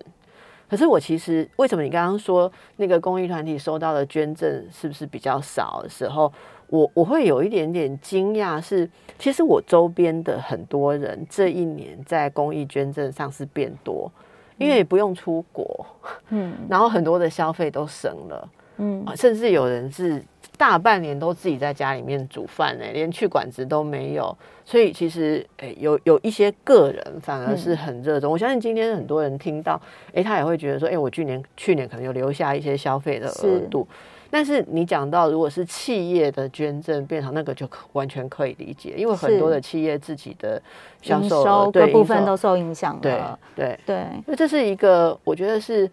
[0.70, 6.32] 可是我其实为什么你刚刚说那个公益团体收到的捐赠是不是比较少的时候，
[6.68, 14.12] 我我会有一点点惊讶，是其实我周边的很多人这一年在公益捐赠上是变多。
[14.62, 15.86] 因为不用出国，
[16.30, 20.24] 嗯， 然后很多的消费都省了，嗯，甚至有人是
[20.58, 24.36] 大半年都自己在家里面煮饭呢，连去馆子都没有。
[24.64, 28.32] 所以其实，诶，有有一些个人反而是很热衷。
[28.32, 29.82] 我相信今天很多人听到，
[30.14, 33.86] 哎，他也会觉得说，哎，我去年去年可能有留下一些消费的额度。
[34.32, 40.60] 但是你讲到，如果是企业的捐赠变成那个，就完全可以理解，因为很多的企业自己的
[41.02, 43.02] 销售各部分都受影响了。
[43.02, 43.22] 对
[43.56, 45.92] 对对，因为这是一个，我觉得是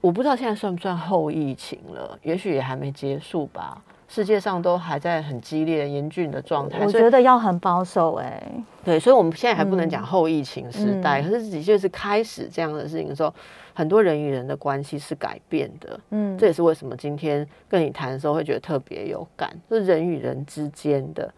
[0.00, 3.82] 我不知道现在算不算后疫情了，也许也还没结束吧。
[4.08, 8.42] 世界上都还在很激烈、严峻的状态，我觉得要很保守哎。
[8.84, 13.34] 对，所以我们现在还不能讲后疫情时代，可是的确是开始这样的事情的时候，
[13.74, 16.00] 很多人与人的关系是改变的。
[16.10, 21.28] 嗯，这也是为什么今天跟你谈的时候会觉得特别有感，就是人与人之间的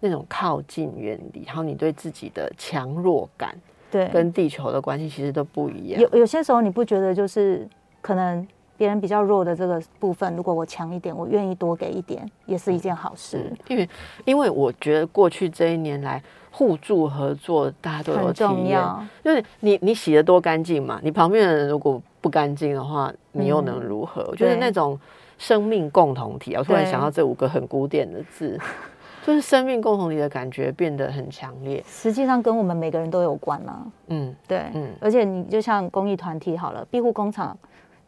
[0.00, 3.54] 那种靠近、远离，还有你对自己的强弱感，
[3.88, 6.00] 对，跟地球的关系其实都不一样。
[6.00, 7.68] 有有些时候你不觉得就是
[8.00, 8.46] 可能？
[8.76, 13.52] 别人比较弱的这个部分，如果我强一点，我愿意多给一点，也是一件好事。
[13.68, 13.88] 因为，
[14.24, 18.80] 因为我觉得过去这一年来互助合作，大家都有体验。
[19.24, 21.00] 就是你你洗的多干净嘛？
[21.02, 24.24] 你旁边的人如果不干净的话，你又能如何？
[24.30, 24.98] 我觉得那种
[25.38, 28.58] 生命共同体，我突然想到这五个很古典的字，
[29.24, 31.82] 就是生命共同体的感觉变得很强烈。
[31.86, 33.86] 实际上跟我们每个人都有关啊。
[34.08, 37.56] 嗯，对，嗯，而且你就像公益团体好了，庇护工厂。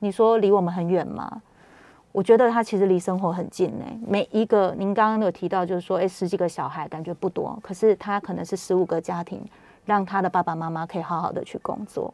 [0.00, 1.42] 你说离我们很远吗？
[2.10, 3.84] 我觉得他其实离生活很近呢。
[4.06, 9.40] 每一个您刚刚有提到，就是说，哎，十几个小孩感觉不多，可是他可能是十五个家庭，
[9.84, 12.12] 让他的爸爸妈妈可以好好的去工作，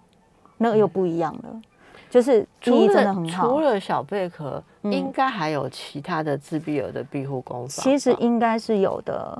[0.58, 1.62] 那个又不一样了。
[2.10, 3.48] 就是意义真的很好。
[3.48, 7.68] 除了小贝壳，应该还有其他的自闭儿的庇护工坊。
[7.68, 9.38] 其实应该是有的，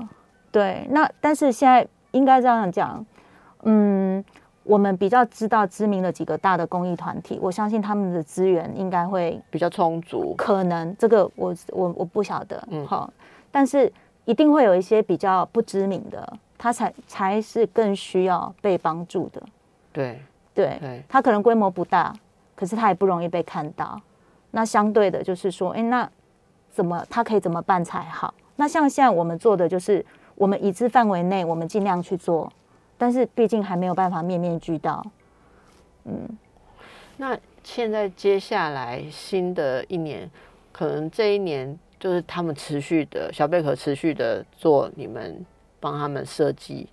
[0.51, 0.87] 对。
[0.89, 3.05] 那但是现在应该这样讲，
[3.63, 4.23] 嗯。
[4.65, 10.33] 我们比较知道知名的几个大的公益团体，我相信他们的资源应该会比较充足。
[10.35, 13.13] 可能这个我我我不晓得，嗯，好，
[13.51, 13.91] 但是
[14.25, 19.41] 一定会有一些比较不知名的，他才才是更需要被帮助的。
[19.93, 20.19] 对
[20.53, 22.11] 对对，他可能规模不大，
[22.55, 24.01] 可是他也不容易被看到。
[24.49, 26.09] 那相对的，就是说，哎，那
[26.71, 28.33] 怎么他可以怎么办才好？
[28.55, 30.03] 那像现在我们做的就是，
[30.33, 32.51] 我们已知范围内，我们尽量去做。
[32.97, 35.05] 但是毕竟还没有办法面面俱到，
[36.05, 36.29] 嗯，
[37.17, 40.29] 那现在接下来新的一年，
[40.71, 45.45] 可能这一年就是他们持续的小贝壳持续的做你们
[45.79, 46.87] 帮他们设计，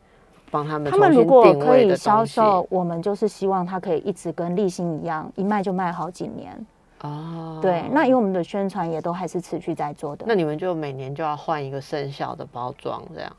[0.51, 6.67] 帮他们他们如果可以销售，我们就是希望他可以一直跟立新一样，一卖就卖好几年。
[7.03, 7.59] 哦。
[7.63, 13.37] 对，那因为我们的宣传也都还是持续在做的，那你们就每年就要换一个生肖的包装这样。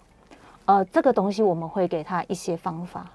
[0.65, 3.05] 呃，这个东西我们会给他一些方法，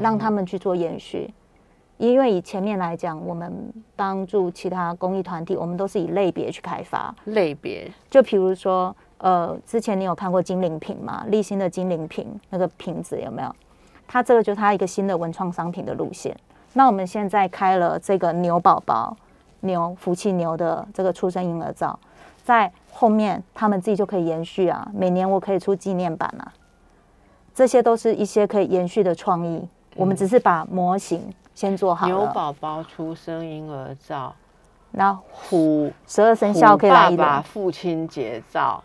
[0.00, 1.32] 让他们去做延续。
[1.98, 7.14] 因为以前面来讲，我们帮助其他公益团体，我们都是以类别去开发。
[7.24, 11.24] 类别，就比如说，呃，之前你有看过精灵瓶吗？
[11.28, 13.54] 立新的精灵瓶那个瓶子有没有？
[14.06, 16.36] 它这个就是它一个新的文创商品的路线。
[16.74, 19.16] 那我们现在开了这个牛宝宝、
[19.60, 21.98] 牛福气牛的这个出生婴儿照，
[22.46, 22.72] 在。
[22.98, 26.50] 后面他们自己就可以延续啊，每年我可以出纪念版啊，
[27.54, 29.68] 这些都是一些可以延续的创意。
[29.94, 32.06] 我们只是把模型先做好。
[32.06, 34.34] 牛宝宝出生婴儿照，
[34.92, 38.82] 那虎十二生肖可以来一把父亲节照，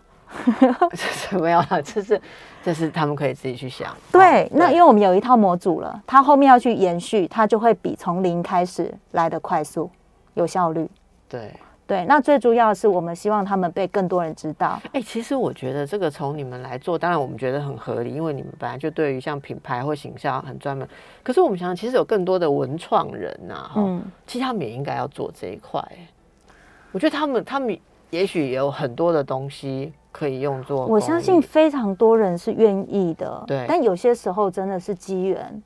[1.30, 1.66] 怎么样？
[1.82, 2.20] 这是
[2.62, 3.96] 这是他们可以自己去想。
[4.12, 9.90] 对，那因为我们有一套模组了，它后面要去延续，它就会比从零开始来的快速、
[10.34, 10.86] 有效率。
[11.30, 11.54] 对。
[11.92, 14.80] 对，那最主要的是我们希望他们被更多人知道。
[14.92, 20.88] 哎，其实我觉得这个从你们来做，当然我们觉得很合理，因为你们本来就对于像品牌或形象很专门。
[21.22, 25.86] 可是我们想，其实有更多的文创人呐，哈，其实他们也应该要做这一块。
[26.92, 27.78] 我觉得他们他们
[28.08, 30.86] 也许也有很多的东西可以用作。
[30.86, 33.66] 我相信非常多人是愿意的，对。
[33.68, 35.62] 但有些时候真的是机缘。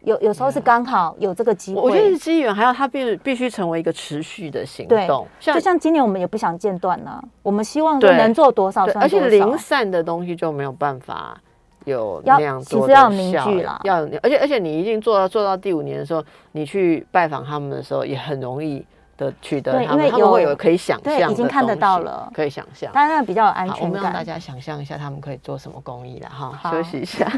[0.00, 5.26] 有有时候是刚好有这个机会，我觉得是机缘，还要它必必须成为一个持续的行动。
[5.40, 11.36] 就像今年我们也不想间断呢，我们希望能做多少而且零散的东西就没有办法
[11.84, 13.80] 有那样多的要凝聚了。
[13.84, 18.86] 要而且而且你一定做到做到第五年的时候，你去拜访他们的时候，也很容易
[19.16, 23.88] 的取得他们，他们会有可以想象，已经看得到了，可以想象，当然比较有安全感。
[23.88, 26.70] 我们让大家想象一下，他们可以做什么公益了哈。
[26.70, 27.28] 休息一下。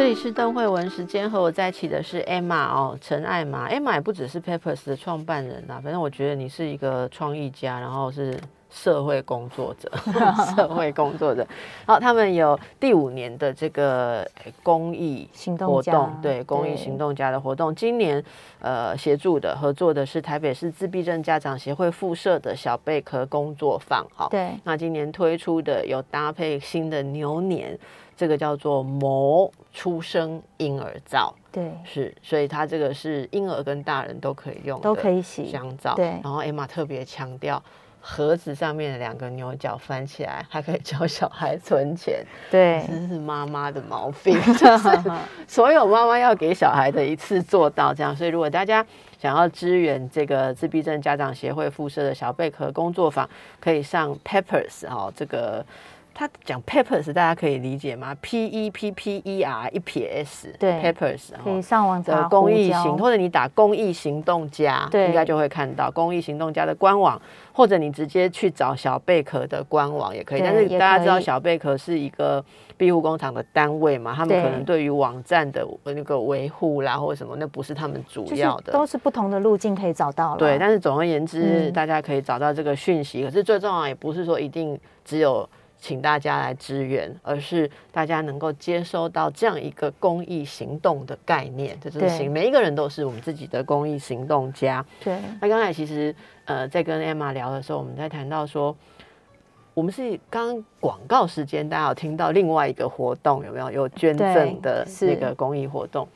[0.00, 3.68] 这里是邓慧文时间，和我在一起的是 Emma 哦，陈艾玛。
[3.68, 8.40] Emma 也不只是 Papers 的创办人呐，反正我觉得你是一个创意家，然后是
[8.70, 9.92] 社会工作者，
[10.56, 11.46] 社会工作者。
[11.84, 14.26] 好，他们有第五年的这个
[14.62, 15.28] 公益
[15.58, 17.74] 活动，对公益行动家的活动。
[17.74, 18.24] 今年
[18.60, 24.06] 呃协助的合作的是台北市自闭症家长协会附设的小贝壳工作坊。
[24.14, 24.52] 好，对。
[24.64, 27.78] 那今年推出的有搭配新的牛年。
[28.16, 35.94] 这个叫做模出生婴儿照，对，是，所以它这个是婴儿跟大人都可以用，都可以洗香皂。
[35.94, 37.62] 对，然后 Emma 特别强调
[38.00, 42.24] 盒子上面的两个牛角翻起来，还可以教小孩存钱。
[42.50, 44.88] 对，这是妈妈的毛病， 就是
[45.46, 48.14] 所有妈妈要给小孩的一次做到这样。
[48.16, 48.84] 所以，如果大家
[49.18, 53.28] 想要支援这个自闭症家长协会附设的小贝壳工作坊，
[53.60, 55.64] 可以上 Peppers 哦，这个。
[56.12, 67.20] 他讲 Peppers，大家可以理解吗？P E P P E R 一撇 S，对，Peppers 可以上网的公益行，或者你打公益行动家，对，应该就会看到公益行动家的官网，
[67.52, 70.40] 或者你直接去找小贝壳的官网也可以。
[70.40, 72.44] 但是大家知道小贝壳是一个
[72.76, 74.14] 庇护工厂的单位嘛？
[74.14, 80.36] 他们可能对于网站的那个维护啦，或者什么，那不是他们主要的，都是不同的路径可以找到了。
[80.38, 83.22] 对，但是总而言之，大家可以找到这个讯息。
[83.22, 85.48] 可是最重要也不是说一定只有。
[85.80, 92.30] 请大家来支援，而是大家能够接收到这样一个公益行动的概念，这就是行。
[92.30, 94.84] 每一个人都是我们自己的公益行动家。
[95.02, 95.18] 对。
[95.40, 96.14] 那刚才其实
[96.44, 98.76] 呃，在跟 Emma 聊的时候，我们在谈到说，
[99.72, 103.70] 我们是刚广告时间，大家有听到另外一个活动有没有？
[103.70, 106.06] 有捐赠的那个公益活动。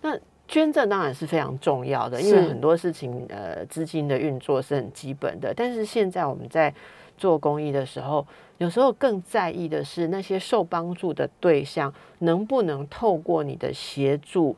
[0.00, 0.18] 那
[0.48, 5.52] 捐赠当然是非常重要的，因为很多事情呃，资金的运作是很基本的。
[5.54, 6.74] 但是现在我们在
[7.18, 8.26] 做公益的时候，
[8.60, 14.54] 有时候更在意的是那些受帮助的对象能不能透过你的协助，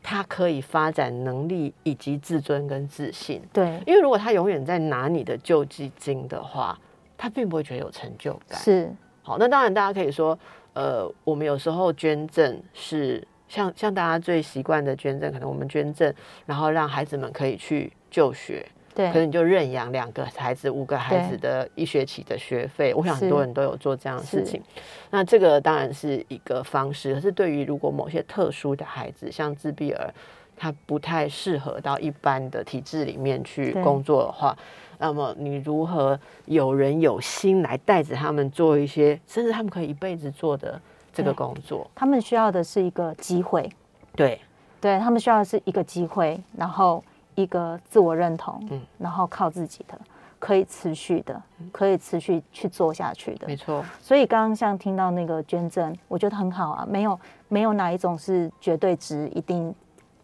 [0.00, 3.42] 他可以发展能力以及自尊跟自信。
[3.52, 6.78] 对，因为如果他永远在拿你的救济金的话，
[7.18, 8.60] 他并不会觉得有成就感。
[8.60, 8.88] 是，
[9.22, 10.38] 好，那当然大家可以说，
[10.74, 16.14] 呃，我们有时候捐赠是像像大家最习惯的捐赠，可能我们捐赠，
[16.46, 18.64] 然后让孩子们可以去就学。
[18.94, 22.92] 对，可能你就认养两个孩子、五个孩子的一学期的学费。
[22.94, 24.62] 我想很多人都有做这样的事情。
[25.10, 30.12] 那这个当然是一个方式，可是对于如果某些特殊的孩子，像自闭儿，
[30.56, 34.54] 他不太适合到一般的体制里面去工作的话，
[34.98, 40.78] 那么你如何有人有心来带着他们做一些，甚至他们可以一辈子做的
[41.14, 41.90] 这个工作？
[41.94, 43.70] 他们需要的是一个机会。
[44.14, 44.38] 对，
[44.82, 47.02] 对他们需要的是一个机会，然后。
[47.34, 49.98] 一个自我认同，嗯，然后靠自己的，
[50.38, 53.84] 可以持续的，可以持续去做下去的，没错。
[54.00, 57.18] 所以刚刚像听到那个捐赠，我觉得很好啊，没有
[57.48, 59.74] 没有哪一种是绝对值，一定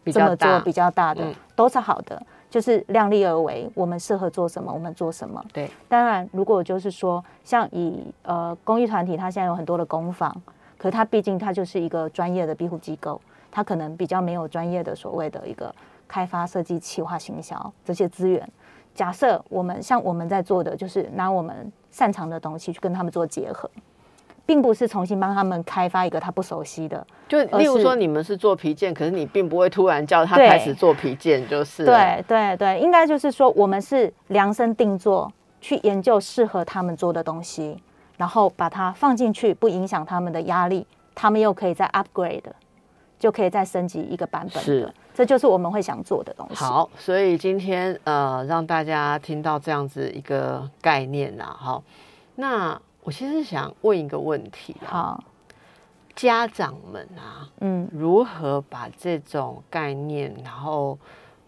[0.05, 5.43] 这么做比较大的，都是好的，就是量力而为，我们适合做什么，我们做什么。
[5.53, 10.35] 对，当然如果就是说，像以呃公益团体，它现在有很多的工坊，
[10.77, 15.75] 可它毕竟它就是一个专业的庇护机构，它可能比较没有专业的所谓的一个。
[16.09, 18.51] 开发、设计、企划、行销这些资源，
[18.95, 23.71] 假设我们像我们在做的，就是拿我们擅长的东西去跟他们做结合，
[24.47, 27.07] 并不是重新帮他们开发一个他不熟悉的。
[27.29, 35.31] 就例如说，你们是做皮件，可是你并不会突然叫他开始做皮件，就是对对对，应该就是说，我们是量身定做，
[35.61, 37.83] 去研究适合他们做的东西，
[38.17, 42.43] 然后把它放进去，不影响他们的压力，他们又可以再 upgrade，
[43.19, 44.95] 就可以再升级一个版本的。
[45.19, 46.55] 这就是我们会想做的东西。
[46.55, 51.83] 好，所以今天呃，让大家听到这样子一个概念呐，哈。
[52.37, 55.21] 那我其实想问一个问题，好，
[56.15, 60.97] 家长们啊，嗯，如何把这种概念，然后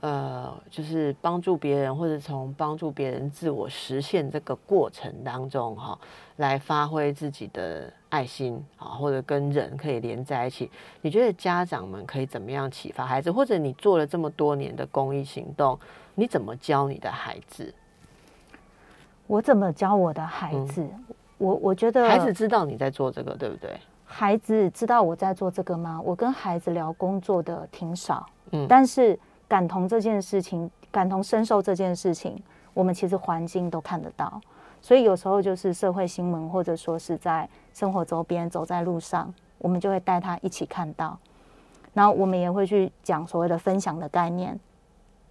[0.00, 5.96] 呃，就是帮助别人，或者从帮助别人自我实现这个过程当中，哈。
[6.38, 10.70] 来发挥自己的爱心啊，或者跟人可以连在一起。
[11.00, 13.32] 你觉得家长们可以怎么样启发孩子？
[13.32, 15.78] 或者你做了这么多年的公益行动，
[16.14, 17.72] 你怎么教你的孩子？
[19.26, 20.86] 我怎么教我的孩子？
[21.38, 23.70] 我我觉得孩子知道你在做这个，对不对？
[24.04, 26.00] 孩子知道我在做这个吗？
[26.04, 32.42] 我跟孩子聊工作的挺少，嗯，但是感同这件事情，感同身受这件事情，
[32.74, 34.40] 我们其实环境都看得到。
[34.82, 41.18] 所以有时候就是社会新闻，或者说是在生活周边走在路上，我们就会带他一起看到。
[41.92, 44.58] 然后我们也会去讲所谓的分享的概念。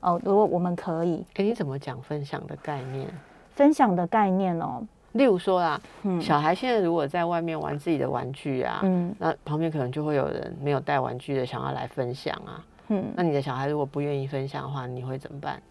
[0.02, 3.08] 哦，如果我们可以，哎，你怎么讲分享的概念？
[3.52, 4.82] 分享的概念哦，
[5.12, 5.82] 例如说啊，
[6.22, 15.62] 小孩现在如果在外面玩自己的玩具啊，嗯，那旁边可能就会有人没有带玩具的，想要来分享啊，嗯，那你的小孩如果不愿意分享的话，你会怎么办？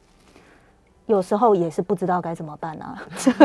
[1.08, 3.02] 有时候也是不知道该怎么办啊，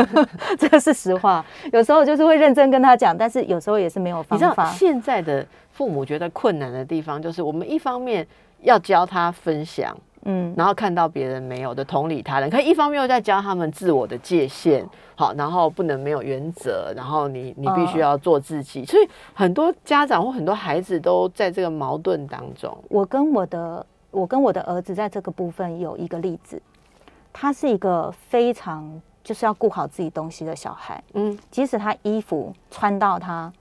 [0.60, 1.44] 这个是实话。
[1.72, 4.66] 有时候就是会认真跟他讲，但是有时候也是没有方法。
[4.66, 8.28] 现在的父母觉得困难的地方，就是我们一方面
[8.62, 9.96] 要教他分享，
[10.26, 14.86] 嗯，然后看到别人没有的同理他人，可一方面又在教他们自我的界限，
[15.16, 18.84] 好，然后不能没有原则，然后你你必须要做自己。
[18.84, 22.78] 所以很多家长或很多孩子都在这个矛盾当中。
[22.90, 26.62] 我跟我的我跟我的儿子在这个部分有一个例子。
[27.34, 33.52] 他是一个非常就是要顾好自己东西的小孩，嗯，即使他衣服穿到他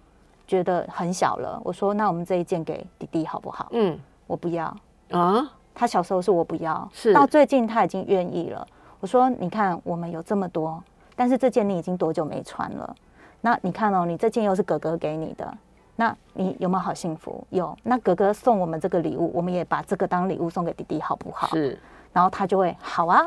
[0.46, 3.68] 觉得很小了，我说那我们这一件给弟弟好不好？
[3.72, 4.64] 嗯我不要。
[5.10, 8.66] 啊，他小时候是我不要，是到最近他已经愿意了。
[9.00, 10.82] 我说你看我们有这么多，
[11.16, 12.94] 但是这件你已经多久没穿了？
[13.40, 15.52] 那你看哦，你这件又是哥哥给你的，
[15.96, 17.44] 那你有没有好幸福？
[17.50, 17.76] 有。
[17.82, 21.48] 那哥哥送我们这个礼物，我们也把这个当礼物送给弟弟，好不好？
[21.48, 21.78] 是
[22.12, 23.26] 然后他就会好啊，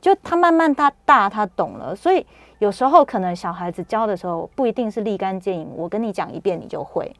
[0.00, 1.94] 就他慢慢他大，他懂了。
[1.94, 2.24] 所以
[2.58, 7.14] 有时候可能小孩子教的时候不一定是立竿见影，我跟你讲一遍你就会，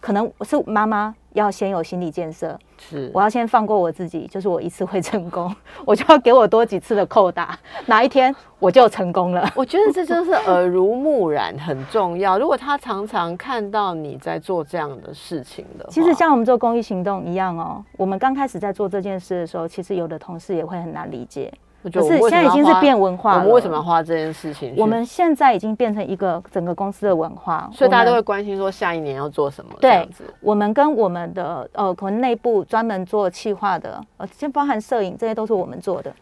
[0.00, 9.48] 可能是妈妈要先有心理建设，是，我要先放过我自己，就是我一次会成功， 我就要给我多几次的扣打，哪一天我就成功了。
[9.54, 12.38] 我觉得这就是耳濡目染很重要。
[12.38, 21.52] 如果他常常看到你在做这样的事情的，其实像我们做公益行动一样哦，我们刚开始在做这件事的时候，其实有的同事也会很难理解。
[21.82, 23.38] 我觉得可是现在已经是变文化了。
[23.38, 24.74] 我们为什么要花这件事情？
[24.76, 30.08] 我们现在已经变成一个整个公司的文化，所以大家都会关心说下一年要做什么这对。
[30.40, 36.12] 我们跟我们的呃，可能内部专门做企划的，呃，先包含摄影，这些都是我们做的。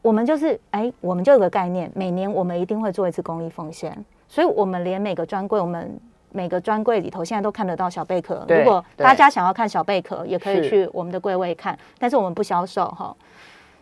[0.00, 3.92] 我们就是哎，我们就有个概念，每年我们一定会做一次公益奉献，
[4.28, 6.00] 所以我们连每个专柜，我们
[6.30, 8.46] 每个专柜里头现在都看得到小贝壳。
[8.48, 13.14] 如果大家想要看小贝壳，也可以去我们的柜位看，但是我们不销售哈。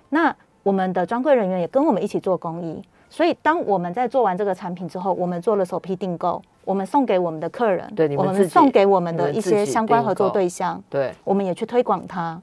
[0.08, 0.34] 那
[0.66, 12.42] 我们的专柜人员也跟我们一起做公益，所以当我们在做完这个产品之后，我们做了首批订购，我们送给我们的客人，我对我们送给我们的一些相关合作对象，对，我们也去推广它，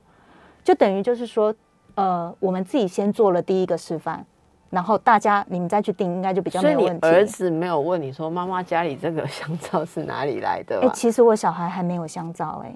[0.63, 1.53] 就等于就是说，
[1.95, 4.25] 呃，我们自己先做了第一个示范，
[4.69, 7.05] 然后大家你们再去订，应该就比较没有问题。
[7.05, 10.93] 儿子没有问你说妈妈家里这个香皂是哪里来的哎、吧？
[10.95, 12.73] 其实我小孩还没有香皂、哎，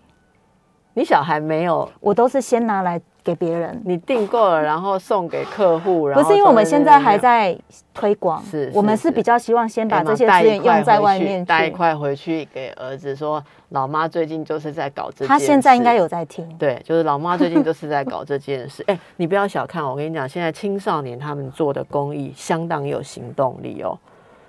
[0.98, 3.80] 你小孩没有，我都是先拿来给别人。
[3.86, 7.56] 你订购了然后送给客户，然后不是因为我们现在还在
[7.93, 11.76] 推广，是我们是比较希望先把这些资源用在外面带一去。
[11.76, 15.28] 块回去给儿子说，老妈最近就是在搞这件事。
[15.28, 18.84] 他现在应该有在听，对，就是老妈最近就是在搞这件事。
[18.89, 23.95] 哎、你不要小看我，我跟你讲，现在青少年他们做的公益相当有行动力哦，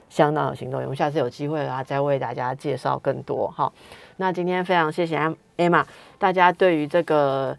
[0.09, 0.84] 相当有行动力。
[0.84, 3.70] 我们下次有机会啊，再为大家介绍更多哈。
[4.18, 5.18] 那今天非常谢谢
[5.56, 5.82] Emma，
[6.18, 7.56] 大家对于这个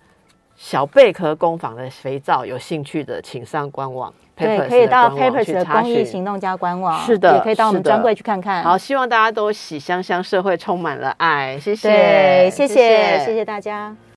[0.55, 4.14] 小贝壳工坊的肥皂有兴趣的，请上官网。
[4.36, 8.64] 对，可以到 Papers 的公益行动家官网，是的也可以到我们专柜去看看。
[8.64, 11.60] 好，，希望大家都喜香香，社会充满了爱。
[11.60, 13.93] 谢谢，对，谢谢，谢谢大家。